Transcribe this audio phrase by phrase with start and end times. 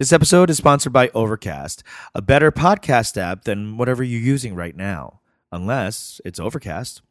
[0.00, 1.82] This episode is sponsored by Overcast,
[2.14, 5.20] a better podcast app than whatever you're using right now,
[5.52, 7.02] unless it's Overcast.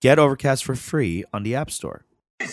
[0.00, 2.04] Get Overcast for free on the App Store.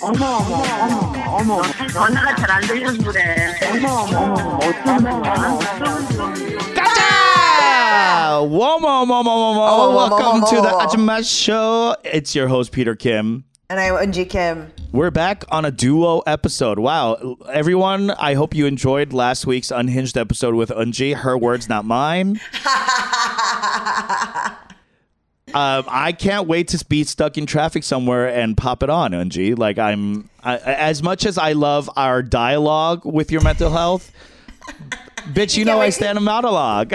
[0.01, 1.61] 어머 어머 어머 어머
[1.91, 8.39] 전화가 잘 안 들려서 그래 어머 어머 어머 어쩌면 전화 어쩌면 가자!
[8.41, 9.96] Womo, momo, momo.
[9.96, 11.96] Welcome to the Ajumma Show.
[12.04, 13.44] It's your host, Peter Kim.
[13.70, 14.71] And I'm Eunji Kim.
[14.91, 16.79] We're back on a duo episode.
[16.79, 17.38] Wow.
[17.52, 21.16] Everyone, I hope you enjoyed last week's Unhinged episode with Eunji.
[21.16, 22.39] Her words, not mine.
[25.54, 29.56] Um, I can't wait to be stuck in traffic somewhere and pop it on, Unji.
[29.56, 34.11] Like I'm, I, as much as I love our dialogue with your mental health,
[35.31, 36.89] bitch, you know I stand a monologue.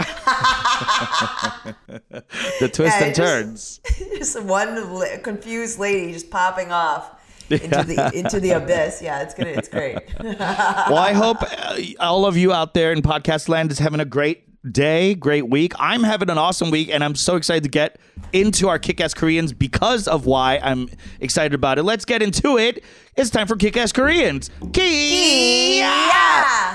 [2.61, 3.81] the twists Yeah, and just- turns.
[4.19, 7.13] just one confused lady just popping off
[7.51, 9.01] into the into the abyss.
[9.03, 9.99] Yeah, it's gonna it's great.
[10.21, 14.05] well, I hope uh, all of you out there in podcast land is having a
[14.05, 15.73] great day, great week.
[15.79, 17.99] I'm having an awesome week, and I'm so excited to get
[18.33, 20.89] into our Kick Ass Koreans because of why I'm
[21.21, 21.85] excited about it.
[21.85, 22.83] Let's get into it.
[23.17, 24.51] It's time for Kick Ass Koreans.
[24.73, 25.91] Kia!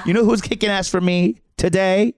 [0.05, 2.13] You know who's kicking ass for me today?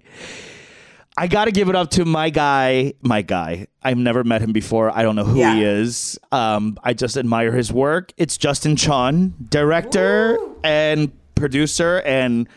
[1.18, 3.68] I got to give it up to my guy, my guy.
[3.82, 4.96] I've never met him before.
[4.96, 6.20] I don't know who he is.
[6.32, 8.12] Um, I just admire his work.
[8.18, 12.50] It's Justin Chon, director and producer and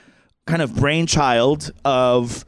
[0.47, 2.45] kind of brainchild of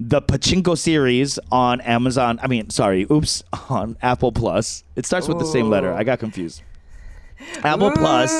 [0.00, 2.40] the Pachinko series on Amazon.
[2.42, 4.82] I mean, sorry, oops, on Apple Plus.
[4.96, 5.92] It starts with the same letter.
[5.92, 6.62] I got confused.
[7.62, 8.32] Apple Plus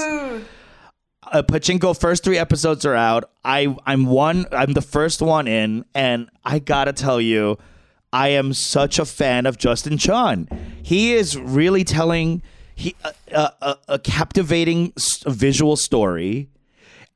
[1.33, 3.31] uh, Pachinko first three episodes are out.
[3.45, 4.47] I I'm one.
[4.53, 7.59] I'm the first one in, and I gotta tell you,
[8.13, 10.49] I am such a fan of Justin Chon.
[10.83, 12.43] He is really telling
[12.75, 12.97] he
[13.33, 14.93] a, a, a captivating
[15.27, 16.49] visual story,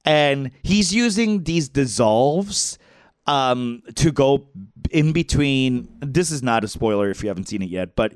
[0.04, 2.78] and he's using these dissolves
[3.26, 4.46] um, to go
[4.90, 5.88] in between.
[6.00, 8.12] This is not a spoiler if you haven't seen it yet, but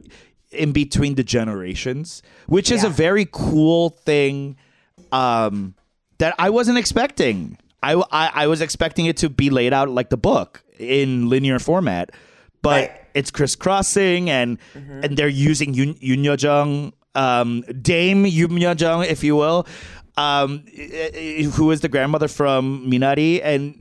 [0.51, 4.57] in between the generations, which is a very cool thing
[5.13, 5.75] um,
[6.19, 7.59] that I wasn't expecting.
[7.83, 11.59] I, I I was expecting it to be laid out like the book in linear
[11.59, 12.11] format,
[12.63, 13.01] but Right.
[13.15, 19.67] it's crisscrossing and and they're using Youn Yuh-jung, um, Dame Youn Yuh-jung, if you will,
[20.17, 20.65] um,
[21.55, 23.79] who is the grandmother from Minari, and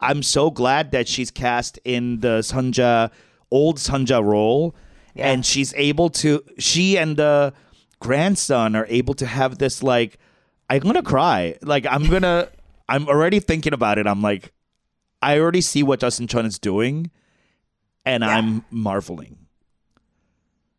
[0.00, 3.10] I'm so glad that she's cast in the Sunja
[3.50, 4.74] old Sunja role,
[5.14, 5.30] Yeah.
[5.30, 6.42] and she's able to.
[6.58, 7.52] She and the
[8.00, 10.18] grandson are able to have this like.
[10.70, 11.56] I'm gonna cry.
[11.62, 12.48] Like I'm gonna.
[12.88, 14.06] I'm already thinking about it.
[14.06, 14.52] I'm like,
[15.22, 17.10] I already see what Justin Chon is doing,
[18.04, 18.36] and Yeah.
[18.36, 19.36] I'm marveling.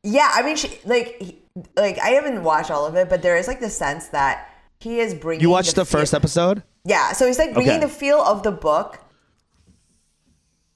[0.03, 1.38] Yeah, I mean, she, like he,
[1.76, 4.50] like I haven't watched all of it, but there is like the sense that
[4.80, 5.42] he is bringing.
[5.42, 6.64] You watched the feel- first episode?
[6.84, 7.82] Yeah, so he's like bringing Okay.
[7.82, 8.98] the feel of the book.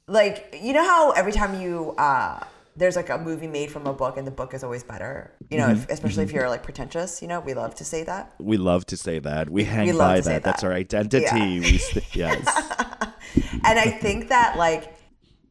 [0.07, 2.39] Like you know how every time you uh
[2.77, 5.33] there's like a movie made from a book and the book is always better.
[5.49, 5.83] You know, Mm-hmm.
[5.83, 7.21] if, especially if you're like pretentious.
[7.21, 8.35] You know, we love to say that.
[8.39, 9.49] We love to say that.
[9.49, 10.43] We hang we by say that.
[10.43, 11.23] That's our identity.
[11.25, 11.59] Yeah.
[11.59, 12.45] We st- yes.
[13.63, 14.93] and I think that like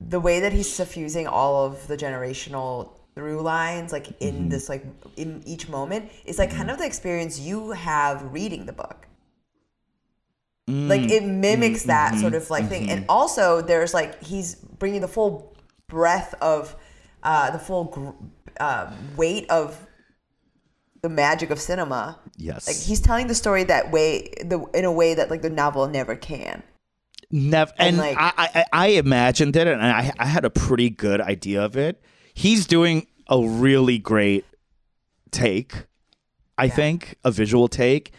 [0.00, 4.48] the way that he's suffusing all of the generational through lines, like in Mm-hmm.
[4.50, 4.84] this like
[5.16, 9.09] in each moment, is like kind of the experience you have reading the book.
[10.66, 11.10] Like Mm.
[11.10, 11.88] it mimics Mm-hmm.
[11.88, 15.54] that sort of like thing, and also there's like he's bringing the full
[15.88, 16.75] breadth of
[17.22, 19.78] uh, the full gr- um, weight of
[21.02, 22.19] the magic of cinema.
[22.38, 22.66] Yes.
[22.66, 25.86] Like he's telling the story that way, the in a way that like the novel
[25.86, 26.62] never can.
[27.31, 27.72] Never.
[27.78, 31.20] And, And, like- I, I, I imagined it, and I, I had a pretty good
[31.20, 32.02] idea of it.
[32.32, 34.44] He's doing a really great
[35.31, 35.84] take,
[36.56, 38.12] I think, a visual take,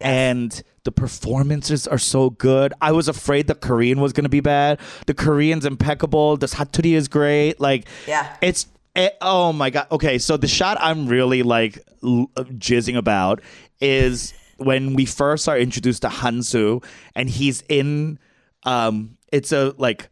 [0.00, 2.72] and the performances are so good.
[2.80, 4.80] I was afraid the Korean was going to be bad.
[5.06, 6.38] The Korean's impeccable.
[6.38, 7.60] The Saturi is great.
[7.60, 8.34] Like, Yeah.
[8.40, 8.66] it's.
[8.94, 9.88] It, oh my god.
[9.92, 13.42] Okay, so the shot I'm really like l- jizzing about
[13.78, 16.82] is when we first are introduced to Hansu
[17.14, 18.18] and he's in
[18.64, 20.08] um it's a like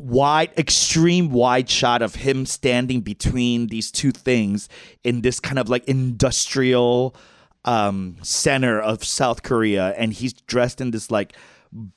[0.00, 4.70] wide extreme wide shot of him standing between these two things
[5.04, 7.14] in this kind of like industrial
[7.66, 11.34] um center of South Korea and he's dressed in this like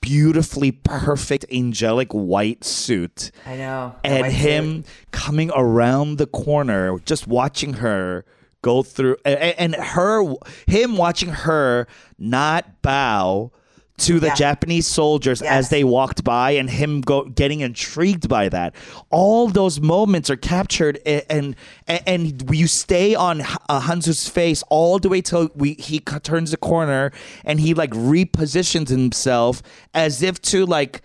[0.01, 3.95] beautifully perfect angelic white suit I know.
[4.04, 8.25] And him coming around the corner, just watching her
[8.62, 10.33] go through, and, and her,
[10.68, 11.88] him watching her
[12.18, 13.51] not bow
[14.00, 14.36] to the Yeah.
[14.36, 18.75] Japanese soldiers as they walked by, and him go getting intrigued by that.
[19.10, 21.56] All those moments are captured, and
[21.88, 26.19] and, and you stay on uh, Hansu's face all the way till we he c-
[26.19, 27.12] turns the corner,
[27.46, 29.62] and he like repositions himself
[29.94, 31.01] as if to like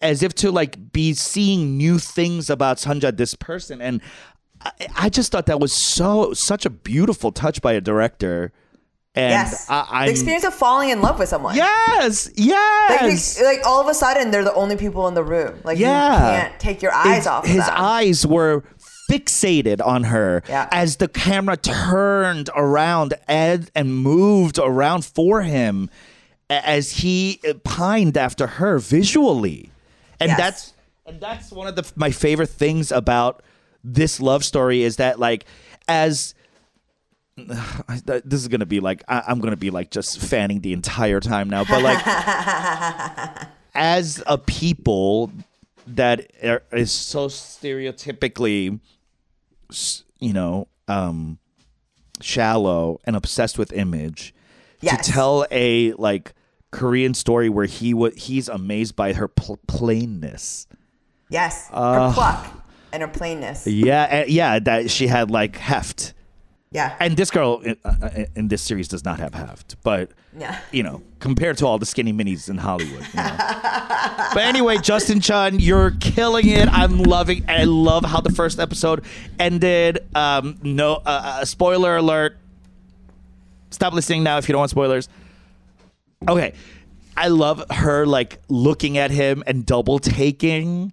[0.00, 4.00] as if to like be seeing new things about Sunja, this person, and
[4.62, 8.52] I, I just thought that was so such a beautiful touch by a director.
[9.16, 9.66] And yes.
[9.68, 11.54] I, the experience of falling in love with someone.
[11.54, 13.38] Yes, yes.
[13.38, 15.60] you- like all of a sudden, they're the only people in the room.
[15.62, 16.12] Like Yeah.
[16.14, 17.74] you can't take your eyes off of His them.
[17.76, 18.64] eyes were
[19.08, 20.68] fixated on her Yeah.
[20.72, 25.90] as the camera turned around and, and moved around for him
[26.50, 29.70] as he pined after her visually.
[30.18, 30.38] And Yes.
[30.38, 30.72] that's
[31.06, 33.42] and that's one of the my favorite things about
[33.84, 35.44] this love story is that like
[35.86, 36.34] as
[37.88, 41.20] I- this is gonna be like I, I'm gonna be like just fanning the entire
[41.20, 42.00] time now, but like
[43.74, 45.30] as a people
[45.86, 48.78] that are, is so stereotypically,
[50.20, 51.38] you know, um,
[52.20, 54.34] shallow and obsessed with image,
[54.80, 55.06] Yes.
[55.06, 56.34] to tell a like
[56.70, 60.66] Korean story where he wa he's amazed by her pl- plainness.
[61.28, 62.46] yes, her pluck
[62.92, 63.66] and her plainness.
[63.66, 66.14] Yeah, and- yeah, that she had like heft.
[66.74, 70.58] Yeah, And this girl in, uh, in this series does not have heft, but Yeah.
[70.72, 73.06] you know, compared to all the skinny minis in Hollywood.
[73.14, 73.36] You know.
[74.34, 76.68] but anyway, Justin Chon, you're killing it.
[76.68, 77.44] I'm loving.
[77.48, 79.04] I love how the first episode
[79.38, 80.00] ended.
[80.16, 82.38] Um, no, uh, uh, spoiler alert.
[83.70, 85.08] Stop listening now if you don't want spoilers.
[86.28, 86.54] Okay,
[87.16, 90.92] I love her like looking at him and double taking.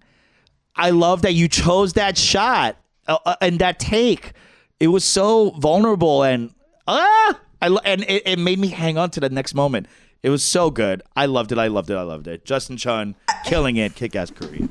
[0.75, 2.77] I love that you chose that shot
[3.07, 4.33] uh, uh, and that take.
[4.81, 6.53] It was so vulnerable and
[6.87, 9.85] ah, I and it, it made me hang on to the next moment.
[10.23, 11.03] It was so good.
[11.15, 11.59] I loved it.
[11.59, 11.95] I loved it.
[11.95, 12.45] I loved it.
[12.45, 13.13] Justin Chon
[13.45, 13.93] killing it.
[13.95, 14.69] Kick ass Korean.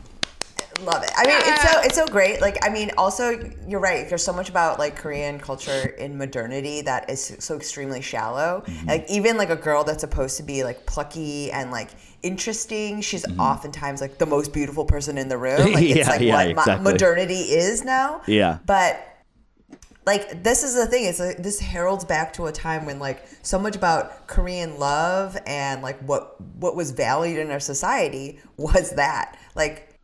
[0.85, 1.11] love it.
[1.17, 2.41] I mean, it's so it's so great.
[2.41, 4.09] Like, I mean, also you're right.
[4.09, 8.65] There's so much about like Korean culture in modernity that is so extremely shallow.
[8.67, 8.89] Mm-hmm.
[8.89, 11.91] Like, even like a girl that's supposed to be like plucky and like
[12.23, 15.59] interesting, she's oftentimes like the most beautiful person in the room.
[15.73, 15.85] Like, Mm-hmm.
[15.85, 16.93] Yeah, it's like yeah, what exactly.
[16.93, 18.23] modernity is now.
[18.27, 18.59] Yeah.
[18.67, 19.07] but
[20.07, 23.25] like this is the thing it's like this heralds back to a time when like
[23.43, 28.93] so much about korean love and like what what was valued in our society was
[28.93, 29.95] that like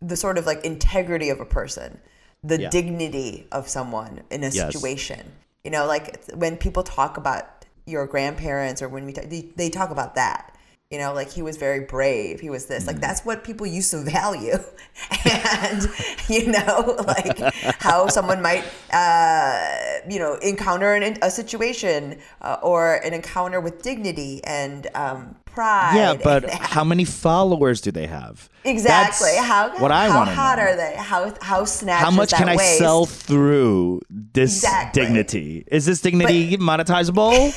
[0.00, 1.98] the sort of like integrity of a person
[2.42, 2.70] the Yeah.
[2.70, 4.72] dignity of someone in a Yes.
[4.72, 5.32] situation
[5.64, 9.68] you know like when people talk about your grandparents or when we talk, they, they
[9.70, 10.54] talk about that
[10.90, 13.92] you know like he was very brave he was this like that's what people used
[13.92, 14.54] to value
[15.24, 15.88] and
[16.28, 17.38] you know like
[17.78, 23.82] how someone might uh, you know encounter an, a situation uh, or an encounter with
[23.82, 28.48] dignity and um, pride Yeah, but and- how many followers do they have?
[28.64, 30.64] exactly That's how what I how want to hot know.
[30.64, 32.78] are they how how snatched How much can I waist?
[32.78, 35.02] sell through this Exactly.
[35.04, 35.64] dignity?
[35.68, 37.54] Is this dignity monetizable?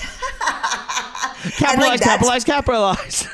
[1.51, 3.27] Capitalize, that's- capitalize, capitalize.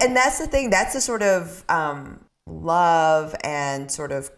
[0.00, 4.30] and- that's the thing that's the sort of um, love and sort of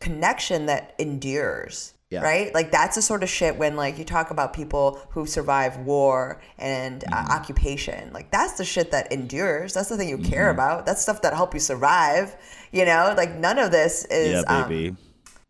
[0.00, 2.22] connection that endures Yeah.
[2.22, 2.54] right?
[2.54, 6.40] Like that's the sort of shit when like you talk about people who survive war
[6.58, 7.30] and uh, Mm-hmm.
[7.32, 8.12] occupation.
[8.12, 9.74] Like that's the shit that endures.
[9.74, 10.58] That's the thing you care Mm-hmm.
[10.58, 10.86] about.
[10.86, 12.36] That's stuff that help you survive
[12.72, 13.12] you know?
[13.16, 14.96] Like none of this is yeah, um,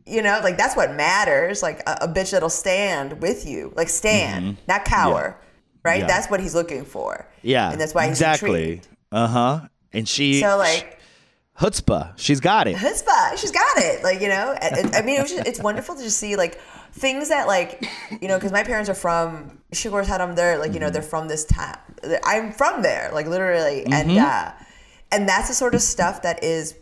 [0.07, 0.41] you know?
[0.43, 1.63] Like that's what matters.
[1.63, 3.73] Like a, a bitch that'll stand with you.
[3.77, 5.37] Like stand not cower
[5.85, 6.01] right Mm-hmm.
[6.03, 6.07] Yeah.
[6.07, 8.83] that's what he's looking for yeah, and that's why he's exactly.
[9.11, 9.61] Uh huh.
[9.93, 10.99] And she so like
[11.59, 12.13] chutzpah.
[12.17, 12.77] She's got it.
[12.77, 13.37] chutzpah.
[13.39, 14.03] She's got it.
[14.03, 16.61] Like you know, I, I mean, it was just, it's wonderful to just see like
[16.93, 17.87] things that like
[18.21, 20.35] you know, because my parents are from Shigor's Haram.
[20.35, 21.79] They're like you know, they're from this town.
[22.25, 24.53] I'm from there, like literally, and uh,
[25.13, 26.75] and that's the sort of stuff that is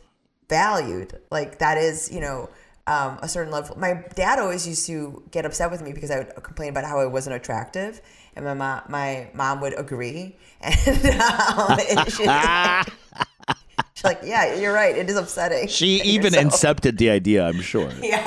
[0.48, 1.18] valued.
[1.30, 2.50] Like that is you know.
[2.86, 3.76] Um, a certain level.
[3.78, 6.98] My dad always used to get upset with me because I would complain about how
[6.98, 8.00] I wasn't attractive,
[8.38, 10.36] and my mom, my mom would agree.
[10.62, 12.24] And, um, and she,
[13.94, 14.96] she's like, "Yeah, you're right.
[14.96, 17.90] It is upsetting." She even so- incepted the idea, I'm sure.
[18.02, 18.26] yeah,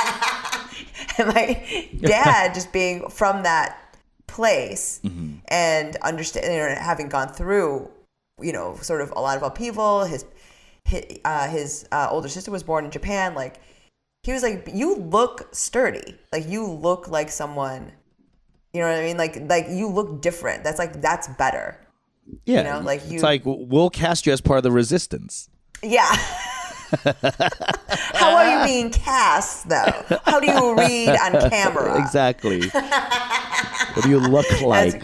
[1.17, 3.77] and my dad just being from that
[4.27, 5.39] place Mm-hmm.
[5.49, 7.89] and understanding having gone through,
[8.39, 10.05] you know, sort of a lot of upheaval.
[10.05, 10.23] His
[10.85, 13.35] his, uh, his uh, older sister was born in Japan.
[13.35, 13.59] Like
[14.23, 16.15] he was like, you look sturdy.
[16.31, 17.91] Like you look like someone.
[18.73, 19.17] You know what I mean?
[19.17, 20.63] Like like you look different.
[20.63, 21.77] That's like that's better.
[22.45, 22.63] Yeah.
[22.63, 25.49] know, like you- It's like we'll cast you as part of the resistance.
[25.83, 26.05] Yeah.
[28.13, 30.19] How are you being cast though?
[30.25, 31.99] How do you read on camera?
[32.03, 32.67] Exactly.
[32.69, 35.01] what do you look like?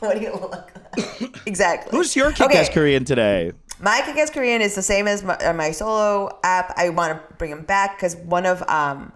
[0.00, 1.36] What do you look like?
[1.46, 1.96] exactly.
[1.96, 3.52] Who's your kick-ass Okay, Korean today?
[3.80, 6.72] My kick-ass Korean is the same as my, my solo app.
[6.76, 9.12] I want to bring him back because one of um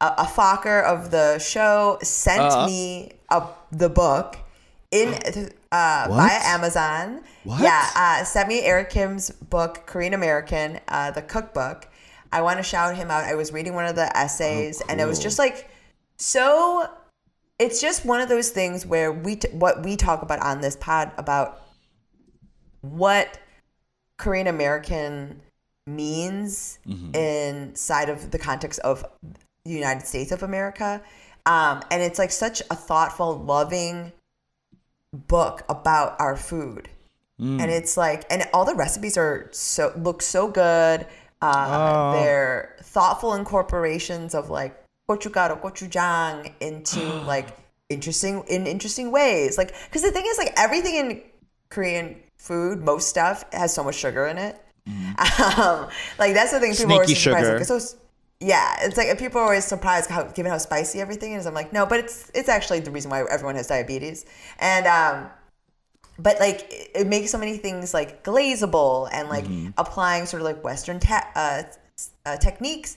[0.00, 2.66] a, a Fokker of the show sent Uh-huh.
[2.66, 4.38] me a, the book
[4.90, 5.14] in
[5.72, 7.22] uh, via Amazon.
[7.44, 7.62] What?
[7.62, 11.88] Yeah, uh, sent me Eric Kim's book, Korean American, uh, the cookbook.
[12.32, 13.24] I want to shout him out.
[13.24, 15.68] I was reading one of the essays, and it was just like
[16.18, 16.88] so.
[17.58, 20.76] It's just one of those things where we t- what we talk about on this
[20.76, 21.62] pod about
[22.82, 23.38] what
[24.18, 25.40] Korean American
[25.86, 26.78] means
[27.14, 29.04] inside of the context of
[29.68, 31.02] United States of America.
[31.46, 34.12] Um, and it's like such a thoughtful, loving
[35.12, 36.88] book about our food.
[37.38, 41.06] And it's like, and all the recipes are so look so good.
[41.42, 47.48] Uh, They're thoughtful incorporations of like gochugaru, gochujang into like
[47.90, 49.58] interesting in interesting ways.
[49.58, 51.22] Like, because the thing is, like everything in
[51.68, 54.60] Korean food, most stuff has so much sugar in it.
[55.58, 57.46] Um, like that's the thing people Sneaky surprised.
[57.46, 57.58] sugar.
[57.58, 57.98] Like, so
[58.40, 61.46] yeah, it's like people are always surprised how given how spicy everything is.
[61.46, 64.26] I'm like, no, but it's it's actually the reason why everyone has diabetes.
[64.58, 65.30] And um,
[66.18, 69.70] but like it, it makes so many things like glazable and like Mm-hmm.
[69.78, 71.62] applying sort of like Western te- uh,
[72.24, 72.96] uh, techniques,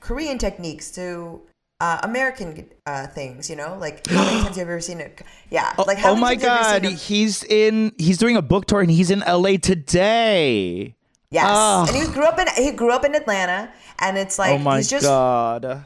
[0.00, 1.42] Korean techniques to.
[1.82, 5.22] Uh, American uh, things, you know, like how many times have you ever seen it?
[5.48, 8.42] Yeah, like how oh my times have you god, a- he's in he's doing a
[8.42, 10.94] book tour and he's in LA today.
[11.30, 11.86] Yes, Oh.
[11.88, 13.70] and he grew up in he grew up in Atlanta,
[14.00, 15.84] and it's like oh my he's just god.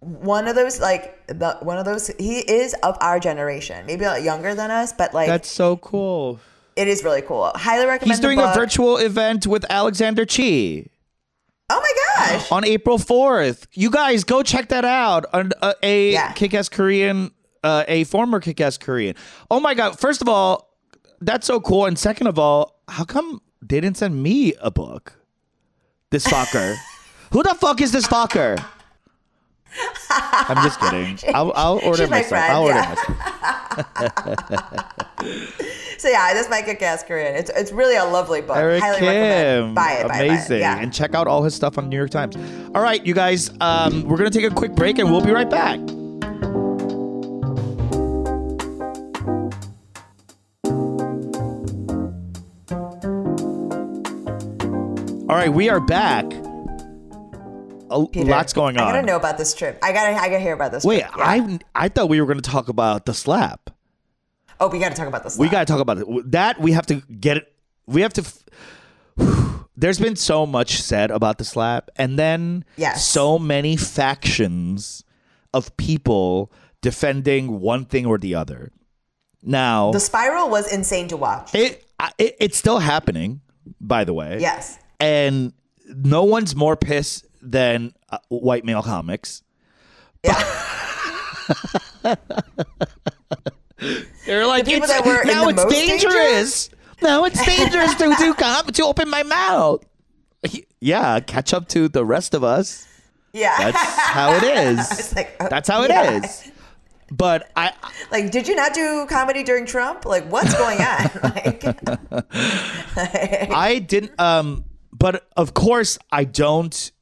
[0.00, 4.08] one of those like the one of those he is of our generation, maybe a
[4.08, 6.40] lot younger than us, but like That's so cool.
[6.74, 7.52] it is really cool.
[7.54, 8.10] Highly recommend.
[8.10, 10.90] He's doing a virtual event with Alexander Chee
[11.72, 12.50] Oh my gosh!
[12.50, 13.68] on April 4th.
[13.74, 15.24] You guys go check that out.
[15.32, 16.32] On uh, a Yeah.
[16.32, 17.30] kick-ass Korean
[17.62, 19.14] uh, a former kick-ass Korean.
[19.52, 20.68] Oh my god, first of all,
[21.20, 25.14] that's so cool and second of all, how come they didn't send me a book?
[26.10, 26.76] This fucker.
[27.32, 28.62] Who the fuck is this fucker?
[30.10, 31.18] I'm just kidding.
[31.34, 32.28] I'll, I'll order She's my myself.
[32.28, 32.94] friend, I'll order yeah.
[34.48, 34.96] myself.
[36.00, 37.34] So yeah, this might kick ass Korean.
[37.34, 38.56] It's it's really a lovely book.
[38.56, 39.06] Eric Highly Kim.
[39.06, 39.74] recommend.
[39.74, 39.98] Buy it.
[39.98, 40.28] Buy it, buy it.
[40.28, 40.60] Amazing.
[40.60, 40.78] Yeah.
[40.78, 42.36] And check out all his stuff on New York Times.
[42.74, 45.30] All right, you guys, um, we're going to take a quick break and we'll be
[45.30, 45.78] right back.
[55.30, 56.24] All right, we are back.
[57.88, 58.88] A Peter, lot's going on.
[58.88, 59.78] I gotta know about this trip.
[59.80, 60.82] I gotta I gotta hear about this.
[60.82, 61.12] Wait, trip.
[61.16, 61.22] Yeah.
[61.24, 63.70] I I thought we were to talk about the slap.
[64.58, 65.38] oh, we gotta talk about this.
[65.38, 66.32] We got to talk about it.
[66.32, 67.52] That we have to get it.
[67.86, 68.22] We have to.
[68.22, 73.06] f- There's been so much said about the slap, and then Yes.
[73.06, 75.04] so many factions
[75.54, 76.50] of people
[76.82, 78.72] defending one thing or the other.
[79.44, 81.54] Now, the spiral was insane to watch.
[81.54, 81.86] it,
[82.18, 83.42] it it's still happening,
[83.80, 84.38] by the way.
[84.40, 84.80] yes.
[85.00, 85.52] And
[85.86, 89.42] no one's more pissed than uh, white male comics.
[90.24, 90.34] Yeah.
[94.26, 96.70] They're like, people it's, that were now it's most dangerous.
[97.02, 99.82] Now it's dangerous to do com- to open my mouth.
[100.80, 102.86] Yeah, catch up to the rest of us.
[103.32, 103.56] yeah.
[103.58, 104.42] That's how it
[104.78, 105.14] is.
[105.16, 106.42] Like, oh, That's how it is.
[106.46, 106.52] yeah.
[107.12, 107.72] But I,
[108.12, 110.04] Like, did you not do comedy during Trump?
[110.04, 111.10] Like, what's going on?
[111.24, 111.64] like,
[113.52, 114.12] I didn't.
[114.20, 114.64] Um,
[115.00, 116.92] but of course, I don't.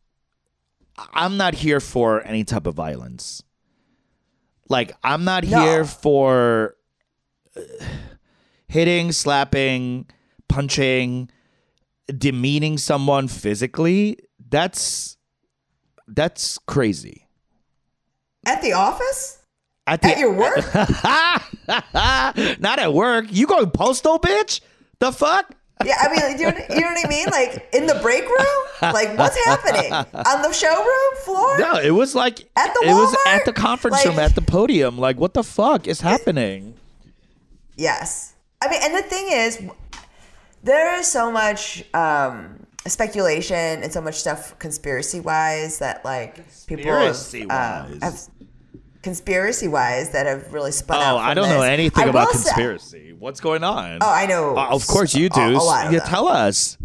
[1.13, 3.43] I'm not here for any type of violence.
[4.71, 5.61] Like, I'm not No.
[5.61, 6.77] here for
[7.57, 7.61] uh,
[8.67, 10.07] hitting, slapping,
[10.49, 11.31] punching,
[12.17, 14.19] demeaning someone physically.
[14.51, 15.17] That's
[16.07, 17.27] that's crazy.
[18.47, 19.35] at the office?
[19.87, 20.75] At, the, At your work?
[22.61, 23.27] not at work.
[23.31, 24.61] You going postal, bitch.
[25.01, 25.55] The fuck?
[25.85, 27.27] Yeah, I mean, you know, you know what I mean?
[27.31, 28.93] Like in the break room?
[28.93, 31.59] Like what's happening on the showroom floor?
[31.59, 33.35] No, it was like At the it was Walmart?
[33.35, 34.99] at the conference room at the podium.
[34.99, 36.75] Like, what the fuck is happening?
[37.77, 38.35] Yes.
[38.61, 39.63] I mean, and the thing is,
[40.65, 46.91] there is so much um, speculation and so much stuff conspiracy wise that like people
[46.93, 47.17] have,
[47.51, 48.21] uh, have
[49.03, 51.15] conspiracy wise that have really spun out.
[51.15, 53.13] Oh, I don't know anything I about will say- conspiracy.
[53.19, 53.99] What's going on?
[54.01, 54.57] Oh, I know.
[54.57, 55.41] Uh, of course you do.
[55.41, 56.79] A- a you tell us.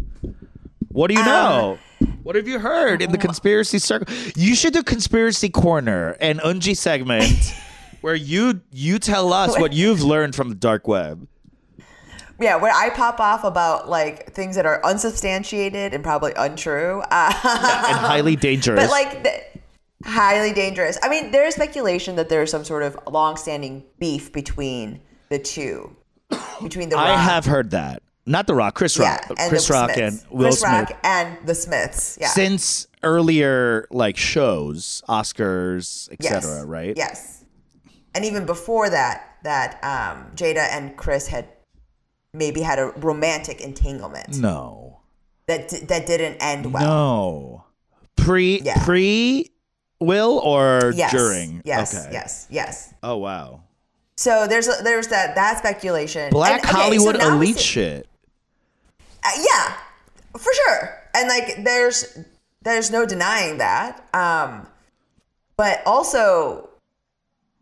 [0.88, 1.78] What do you Um, know?
[2.22, 4.12] What have you heard in the conspiracy circle?
[4.36, 7.54] You should do conspiracy corner and Eunji segment
[8.00, 11.26] where you you tell us what you've learned from the dark web.
[12.40, 17.00] Yeah, where I pop off about like things that are unsubstantiated and probably untrue.
[17.10, 18.80] Uh, and highly dangerous.
[18.82, 19.53] But like the,
[20.04, 20.98] highly dangerous.
[21.02, 25.38] I mean, there is speculation that there is some sort of long-standing beef between the
[25.38, 25.96] two,
[26.62, 28.02] between the I Rock, have heard that.
[28.26, 30.22] Not The Rock, Chris Rock, and Chris Rock Smiths.
[30.22, 30.72] and Will Chris Smith.
[30.72, 32.16] Rock and the Smiths.
[32.20, 36.64] Yeah, Since earlier like shows, Oscars, yes, etc.
[36.64, 36.94] Right?
[36.96, 37.44] Yes,
[38.14, 41.48] and even before that, that um, Jada and Chris had
[42.32, 45.00] maybe had a romantic entanglement No.
[45.46, 46.82] that d- that didn't end well.
[46.82, 47.64] No.
[48.16, 48.82] Pre Yeah.
[48.84, 49.50] pre
[50.00, 51.10] will or Yes.
[51.12, 51.62] during?
[51.64, 51.94] Yes.
[51.94, 52.12] Okay.
[52.12, 52.46] Yes.
[52.50, 52.94] Yes.
[53.02, 53.60] Oh wow.
[54.16, 56.30] So there's a, there's that that speculation.
[56.30, 58.06] Black And, okay, Hollywood we elite shit.
[59.24, 59.76] Uh, yeah,
[60.38, 61.02] for sure.
[61.14, 62.18] And like, there's
[62.62, 64.06] there's no denying that.
[64.14, 64.66] Um,
[65.56, 66.68] but also,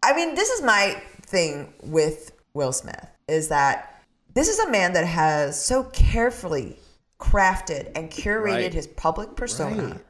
[0.03, 4.03] I mean, this is my thing with Will Smith is that
[4.35, 6.77] this is a man that has so carefully
[7.21, 8.75] crafted and curated Right.
[8.75, 10.01] his public persona Right.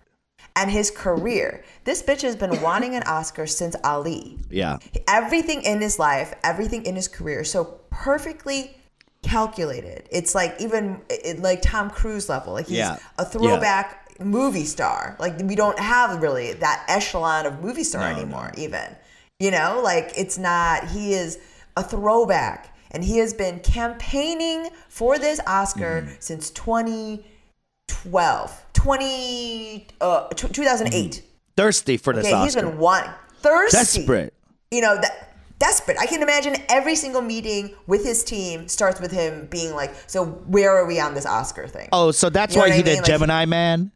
[0.54, 1.64] And his career.
[1.85, 4.78] This bitch has been wanting an Oscar since Ali Yeah.
[5.09, 8.76] everything in his life, everything in his career, so perfectly
[9.23, 10.06] calculated.
[10.11, 12.52] It's like even it, like Tom Cruise level.
[12.54, 12.99] Like he's Yeah.
[13.18, 15.16] a throwback movie star.
[15.18, 18.52] Like we don't have really that echelon of movie star No, anymore.
[18.56, 18.97] Even
[19.40, 20.88] you know, like it's not.
[20.88, 21.38] He is
[21.76, 26.14] a throwback, and he has been campaigning for this Oscar Mm-hmm.
[26.21, 31.23] since 2012, 20 uh, tw 2008.
[31.57, 34.35] Thirsty for this Okay, he's been wanting thirsty Desperate.
[34.73, 39.11] you know that desperate i can imagine every single meeting with his team starts with
[39.12, 42.61] him being like so where are we on this oscar thing Oh, so that's You
[42.62, 42.85] know why he I mean?
[42.87, 43.93] did Like- Gemini Man?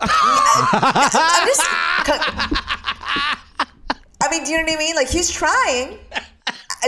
[0.00, 0.08] i'm
[1.48, 1.62] just
[4.20, 5.98] i mean do you know what i mean like he's trying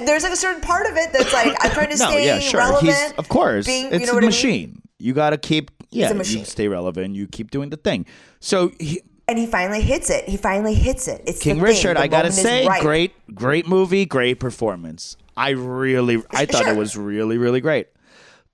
[0.05, 2.39] there's like a certain part of it that's like i'm trying to No, stay yeah,
[2.39, 2.61] sure.
[2.61, 3.67] relevant He's of course.
[3.67, 4.81] being, it's you know a machine.
[4.99, 6.41] You got to keep yeah, a machine.
[6.41, 8.07] you stay relevant, you keep doing the thing.
[8.41, 11.61] So he, and he finally hits it he finally hits it it's King.
[11.61, 12.83] Richard, I got to say right.
[12.83, 15.17] great great movie, great performance.
[15.37, 16.73] I really I thought Sure.
[16.75, 17.89] it was really really great.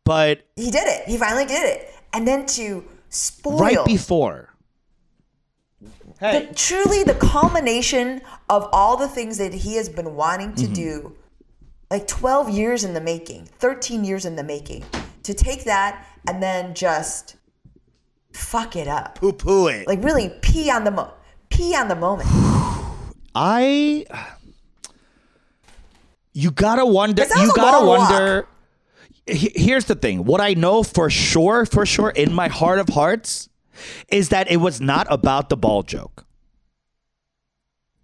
[0.05, 4.51] But he did it he finally did it and then to spoil right before
[6.21, 10.67] the, truly the culmination of all the things that he has been wanting Mm-hmm.
[10.67, 11.17] to do
[11.91, 14.85] like 12 years in the making 13 years in the making
[15.23, 17.37] to take that and then just
[18.33, 19.87] fuck it up poo poo it.
[19.87, 21.13] like really pee on the mo
[21.49, 22.29] pee on the moment
[23.35, 24.05] I
[26.37, 27.25] you gotta wonder.
[27.35, 28.11] You gotta walk.
[28.11, 28.47] wonder.
[29.27, 30.27] Here's the thing.
[30.27, 33.49] What I know for sure, for sure, in my heart of hearts,
[34.09, 36.27] is that it was not about the ball joke.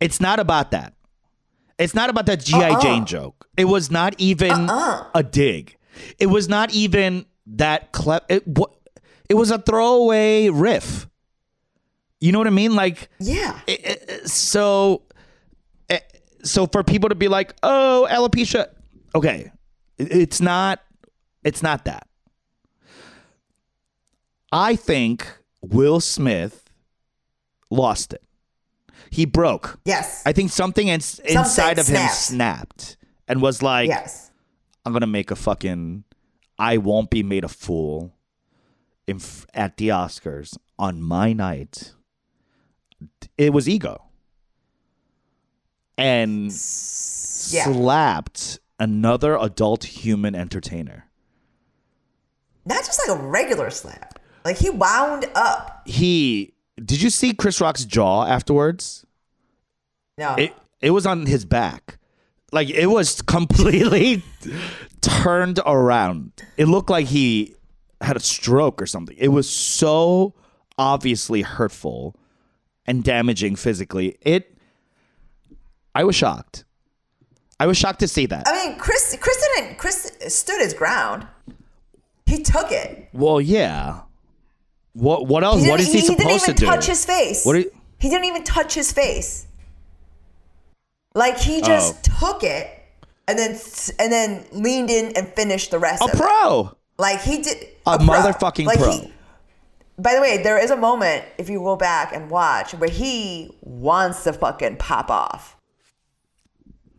[0.00, 0.94] It's not about that.
[1.78, 2.80] It's not about that GI Uh-uh.
[2.80, 3.46] Jane joke.
[3.58, 5.10] It was not even uh-uh.
[5.14, 5.76] a dig.
[6.18, 8.24] It was not even that clever.
[8.28, 8.44] It,
[9.28, 11.06] it was a throwaway riff.
[12.20, 12.74] You know what I mean?
[12.76, 13.60] Like yeah
[14.24, 15.02] so
[15.90, 15.98] eh,
[16.44, 18.68] so for people to be like oh alopecia
[19.14, 19.50] okay
[19.98, 20.80] it- it's not
[21.44, 22.06] it's not that
[24.52, 25.26] i think
[25.60, 26.70] will smith
[27.70, 28.22] lost it
[29.10, 32.14] he broke yes i think something ins- inside of him snapped.
[32.80, 32.96] snapped
[33.28, 34.30] and was like yes
[34.84, 36.04] i'm gonna make a fucking
[36.58, 38.14] i won't be made a fool
[39.06, 39.20] in
[39.54, 41.94] at the oscars on my night.
[43.36, 44.04] It was ego.
[45.98, 47.64] And yeah.
[47.64, 51.08] slapped another adult human entertainer.
[52.64, 54.18] Not just like a regular slap.
[54.44, 55.82] Like he wound up.
[55.86, 59.04] He did you see chris rock's jaw afterwards?
[60.18, 60.34] No.
[60.36, 61.98] It it was on his back
[62.52, 64.22] like it was completely
[65.00, 66.32] turned around.
[66.56, 67.54] It looked like he
[68.00, 69.16] had a stroke or something.
[69.18, 70.34] It was so
[70.78, 72.14] obviously hurtful
[72.86, 74.16] and damaging physically.
[74.22, 74.56] It
[75.94, 76.64] i was shocked.
[77.60, 78.44] I was shocked to see that.
[78.46, 81.26] I mean chris chris didn't chris stood his ground.
[82.26, 83.08] He took it.
[83.12, 84.00] Well yeah.
[84.94, 85.56] What what else?
[85.56, 86.66] What is He what didn't- is he, he, supposed didn't even to do?
[86.66, 87.44] touch his face.
[87.46, 89.46] What you- he didn't even touch his face.
[91.14, 92.32] Like he just oh.
[92.32, 92.68] took it
[93.28, 93.58] and then
[93.98, 96.16] and then leaned in and finished the rest a of it.
[96.16, 98.06] pro Like he did A pro.
[98.06, 98.92] motherfucking Like, pro.
[98.92, 99.12] he-
[99.98, 103.54] by the way, there is a moment if you go back and watch where he
[103.60, 105.56] wants to fucking pop off.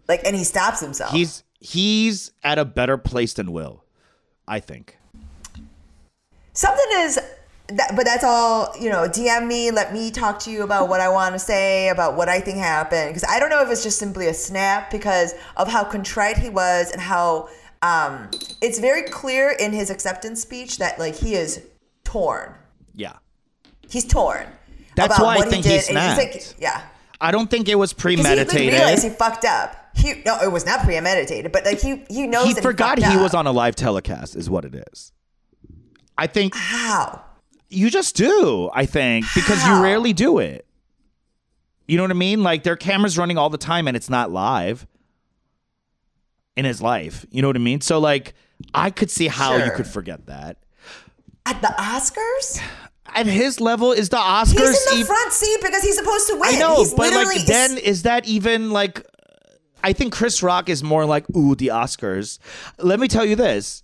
[0.08, 1.12] Like and he stops himself.
[1.12, 3.86] he's he's at a better place than will
[4.50, 4.98] i think
[6.52, 7.18] something is
[7.78, 11.00] that, but that's all you know dm me let me talk to you about what
[11.00, 13.84] i want to say about what i think happened because i don't know if it's
[13.84, 17.48] just simply a snap because of how contrite he was and how
[17.84, 18.30] um,
[18.62, 21.62] it's very clear in his acceptance speech that like he is
[22.06, 22.56] torn.
[22.96, 23.18] Yeah.
[23.90, 24.48] He's torn
[24.96, 26.56] That's about why I think he he did and he's like snapped.
[26.60, 26.82] yeah.
[27.20, 28.74] I don't think it was because he like, premeditated.
[28.74, 29.76] realized he fucked up.
[29.96, 33.18] He no it was not premeditated but like he he knows he forgot he, he,
[33.18, 35.12] was on a live telecast is what it is.
[36.18, 37.24] I think how
[37.74, 39.78] you just do i think because How?
[39.78, 40.66] you rarely do it
[41.88, 44.32] you know what i mean like their cameras running all the time and it's not
[44.32, 44.88] live
[46.56, 47.26] in his life.
[47.32, 47.82] You know what I mean?
[47.82, 48.34] So like
[48.74, 50.58] I could see how you could forget that.
[51.46, 52.62] At the Oscars,
[53.08, 56.28] At his level, is the Oscars he's in the ev- front seat because he's supposed
[56.28, 56.56] to win.
[56.56, 59.06] I know, he's but like then is that even like
[59.84, 62.40] I think Chris Rock is more like ooh the Oscars.
[62.78, 63.84] Let me tell you this.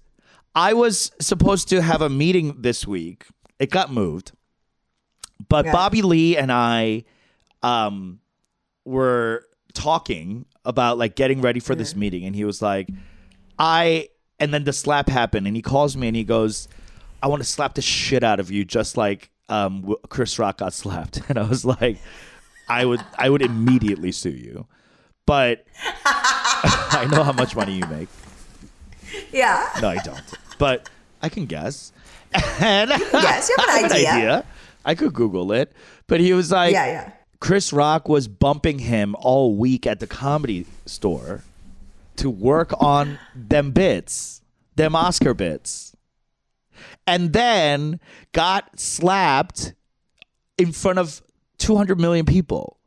[0.56, 3.28] I was supposed to have a meeting this week.
[3.60, 4.32] It got moved.
[5.48, 5.72] But Okay.
[5.72, 7.04] Bobby Lee and I
[7.64, 8.20] um
[8.86, 12.26] were talking about like getting ready for this meeting.
[12.26, 12.90] And he was like
[13.58, 15.48] I and then the slap happened.
[15.48, 16.68] And he calls me and he goes
[17.22, 20.74] I want to slap the shit out of you just like um Chris Rock got
[20.74, 21.22] slapped.
[21.30, 21.98] And I was like
[22.68, 24.68] I would I would immediately sue you.
[25.26, 25.66] But
[26.06, 28.10] I know how much money you make.
[29.32, 29.68] Yeah.
[29.82, 30.22] no I don't.
[30.58, 30.90] But
[31.22, 31.92] I can guess
[32.34, 34.46] and Yes, you have an I idea.
[34.86, 35.72] I could google it
[36.08, 37.12] but he was like Yeah, yeah.
[37.40, 41.44] Chris Rock was bumping him all week at the comedy store
[42.18, 44.42] to work on them bits,
[44.76, 45.96] them Oscar bits.
[47.08, 48.00] And then
[48.34, 49.74] got slapped
[50.58, 51.22] in front of
[51.60, 52.78] 200 million people.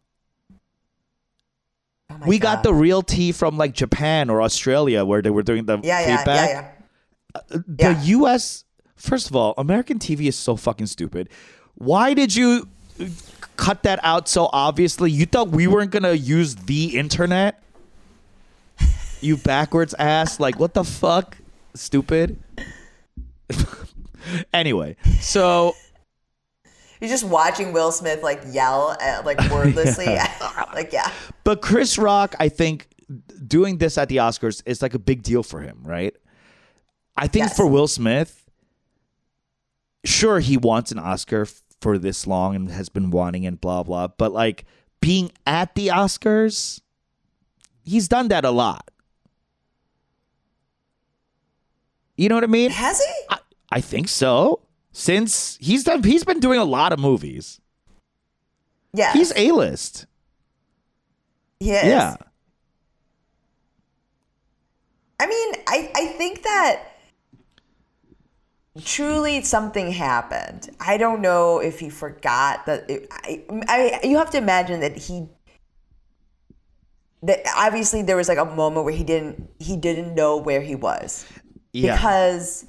[2.10, 5.64] Oh we got the real tea from like Japan or Australia where they were doing
[5.64, 6.48] the yeah, yeah, feedback.
[6.50, 6.70] yeah, yeah.
[7.34, 8.02] Uh, the Yeah.
[8.02, 8.64] US,
[9.02, 11.28] first of all, American TV is so fucking stupid.
[11.74, 12.68] Why did you
[13.56, 15.10] cut that out so obviously?
[15.10, 17.62] You thought we weren't going to use the internet?
[19.20, 20.38] You backwards ass.
[20.40, 21.36] Like, what the fuck?
[21.74, 22.38] Stupid.
[24.54, 25.74] anyway, so
[27.00, 30.06] You're just watching Will Smith like yell at, like wordlessly.
[30.06, 31.10] like yeah.
[31.42, 32.86] But Chris Rock, I think
[33.46, 36.14] doing this at the Oscars is like a big deal for him, right?
[37.16, 37.56] I think Yes.
[37.56, 38.41] for Will Smith,
[40.04, 43.82] sure he wants an Oscar f- for this long and has been wanting and blah
[43.82, 44.64] blah, but like
[45.00, 46.80] being at the Oscars,
[47.84, 48.90] he's done that a lot.
[52.16, 52.70] You know what I mean?
[52.70, 53.12] Has he?
[53.30, 53.38] I,
[53.70, 54.60] I think so.
[54.92, 57.60] Since he's done, he's been doing a lot of movies.
[58.92, 59.12] Yeah.
[59.12, 60.06] He's a list.
[61.60, 61.84] is.
[61.84, 62.16] Yeah.
[65.18, 66.91] I mean, I, I think that
[68.84, 70.70] truly something happened.
[70.80, 72.88] I don't know if he forgot that.
[72.88, 75.26] It, I, I, you have to imagine that he.
[77.24, 80.74] That obviously there was like a moment where he didn't he didn't know where he
[80.74, 81.24] was
[81.72, 81.94] Yeah.
[81.96, 82.66] because.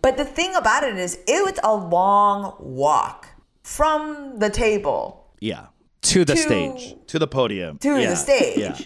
[0.00, 3.26] But the thing about it is, it was a long walk
[3.62, 5.66] from the table Yeah.
[6.02, 6.94] To the To- stage.
[7.08, 7.78] To the podium.
[7.78, 8.10] to Yeah.
[8.10, 8.58] the stage.
[8.58, 8.76] Yeah.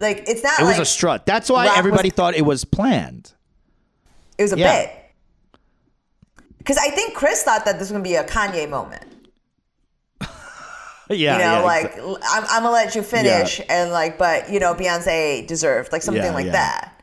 [0.00, 1.24] Like it's not It was like a strut.
[1.24, 3.32] That's why Rock was- everybody thought it was planned.
[4.36, 4.86] It was a Yeah.
[4.86, 4.99] bit.
[6.60, 9.04] Because I think Chris thought that this was gonna be a Kanye moment.
[11.12, 11.32] Yeah.
[11.32, 14.76] You know, yeah, like I'm, I'm gonna let you finish, and like, but you know,
[14.76, 16.52] Beyonce deserved like something Yeah, like yeah.
[16.52, 17.02] that.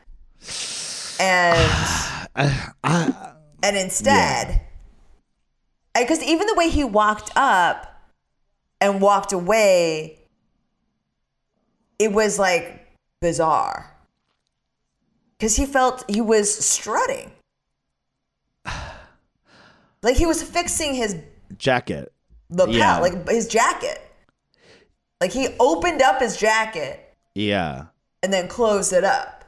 [1.20, 2.64] And
[3.62, 4.62] and instead,
[5.94, 8.00] because even the way he walked up
[8.80, 10.20] and walked away,
[11.98, 12.88] it was like
[13.20, 13.94] bizarre.
[15.36, 17.30] Because he felt he was strutting.
[20.02, 21.16] Like he was fixing his
[21.56, 22.12] jacket.
[22.50, 22.98] lapel, Yeah.
[22.98, 24.00] like his jacket.
[25.20, 27.86] Like he opened up his jacket Yeah.
[28.22, 29.44] and then closed it up.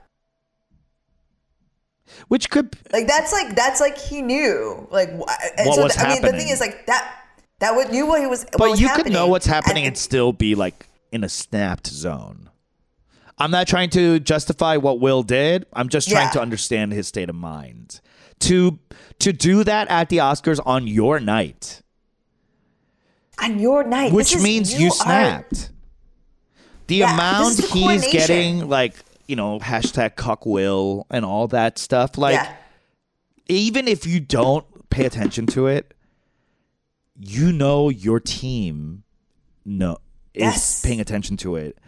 [2.29, 5.21] Which could Like that's like that's like he knew like and
[5.69, 7.17] What so was th- I mean the thing is like that
[7.61, 8.43] that would knew what he was.
[8.45, 11.29] what but was you could know what's happening and it- still be like in a
[11.29, 12.51] snapped zone.
[13.39, 15.67] I'm not trying to justify what Will did.
[15.73, 16.31] I'm just trying Yeah.
[16.33, 18.01] to understand his state of mind.
[18.40, 18.79] To
[19.18, 21.83] to do that at the Oscars on your night,
[23.38, 25.70] on your night, which is- means you, are- snapped.
[26.87, 28.94] The Yeah, amount the he's getting, like
[29.26, 32.35] you know, hashtag cuck will and all that stuff, like.
[32.35, 32.53] yeah,
[33.46, 35.94] even if you don't pay attention to it,
[37.16, 39.03] you know your team
[39.64, 39.98] no
[40.35, 40.83] is Yes.
[40.85, 41.79] paying attention to it.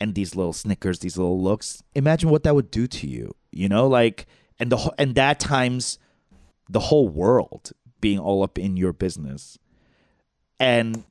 [0.00, 1.82] And these little snickers, these little looks.
[1.94, 3.34] Imagine what that would do to you.
[3.52, 4.26] You know, like
[4.58, 5.98] and the and that times
[6.68, 9.58] the whole world being all up in your business.
[10.60, 11.04] And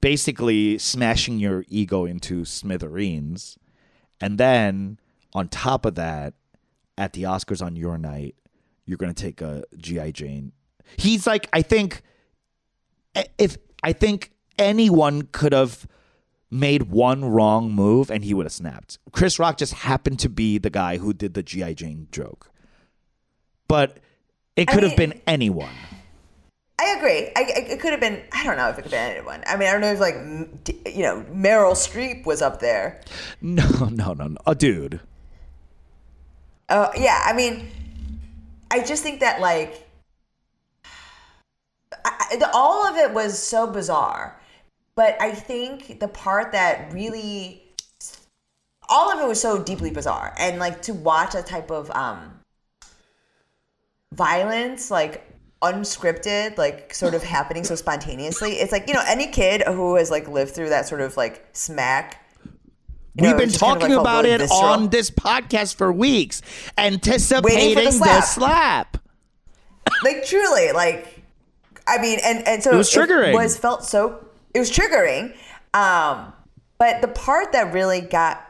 [0.00, 3.58] basically smashing your ego into smithereens.
[4.20, 4.98] And then
[5.32, 6.34] on top of that,
[6.96, 8.36] at the Oscars on your night,
[8.84, 10.52] you're gonna take a GI Jane.
[10.96, 12.02] He's like, I think,
[13.14, 15.86] eh, if I think anyone could have
[16.50, 18.98] made one wrong move and he would have snapped.
[19.12, 22.50] Chris Rock just happened to be the guy who did the GI Jane joke,
[23.68, 23.98] but
[24.56, 25.74] it I could have been anyone.
[26.80, 27.30] I agree.
[27.36, 28.22] I, it could have been.
[28.32, 29.42] I don't know if it could have been anyone.
[29.46, 30.14] I mean, I don't know if like
[30.94, 33.00] you know Meryl Streep was up there.
[33.42, 35.00] No, no, no, no, a dude.
[36.70, 37.68] Oh yeah, I mean,
[38.70, 39.86] I just think that like,
[42.04, 44.39] I, I- the, all of it was so bizarre,
[44.96, 47.62] but I think the part that really,
[48.88, 52.40] all of it was so deeply bizarre, and like to watch a type of um,
[54.12, 55.26] violence, like
[55.62, 58.52] unscripted, like sort of happening so spontaneously.
[58.52, 61.46] It's like you know any kid who has like lived through that sort of like
[61.52, 62.24] smack.
[63.16, 64.60] We've know, been just kind of, talking like, about it visceral.
[64.60, 66.42] on this podcast for weeks,
[66.78, 68.24] anticipating the slap.
[68.24, 68.96] slap.
[70.04, 71.22] like truly like
[71.86, 73.32] i mean and and so It was triggering.
[73.34, 75.34] was felt so it was triggering
[75.74, 76.32] um
[76.78, 78.46] but the part that really got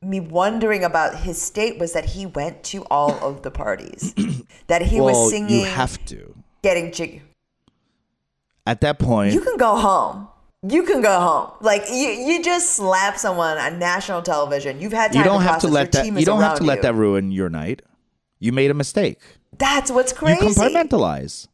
[0.00, 4.14] me wondering about his state was that he went to all of the parties
[4.68, 6.34] that he well, was singing you have to.
[6.62, 7.22] getting jiggy
[8.66, 10.28] At that point, you can go home
[10.66, 15.12] you can go home like you you just slap someone on national television you've had
[15.12, 16.04] time you don't to have to let that.
[16.06, 16.82] You don't have to let you.
[16.82, 17.82] that ruin your night.
[18.40, 19.20] You made a mistake.
[19.56, 21.48] that's what's crazy You compartmentalize.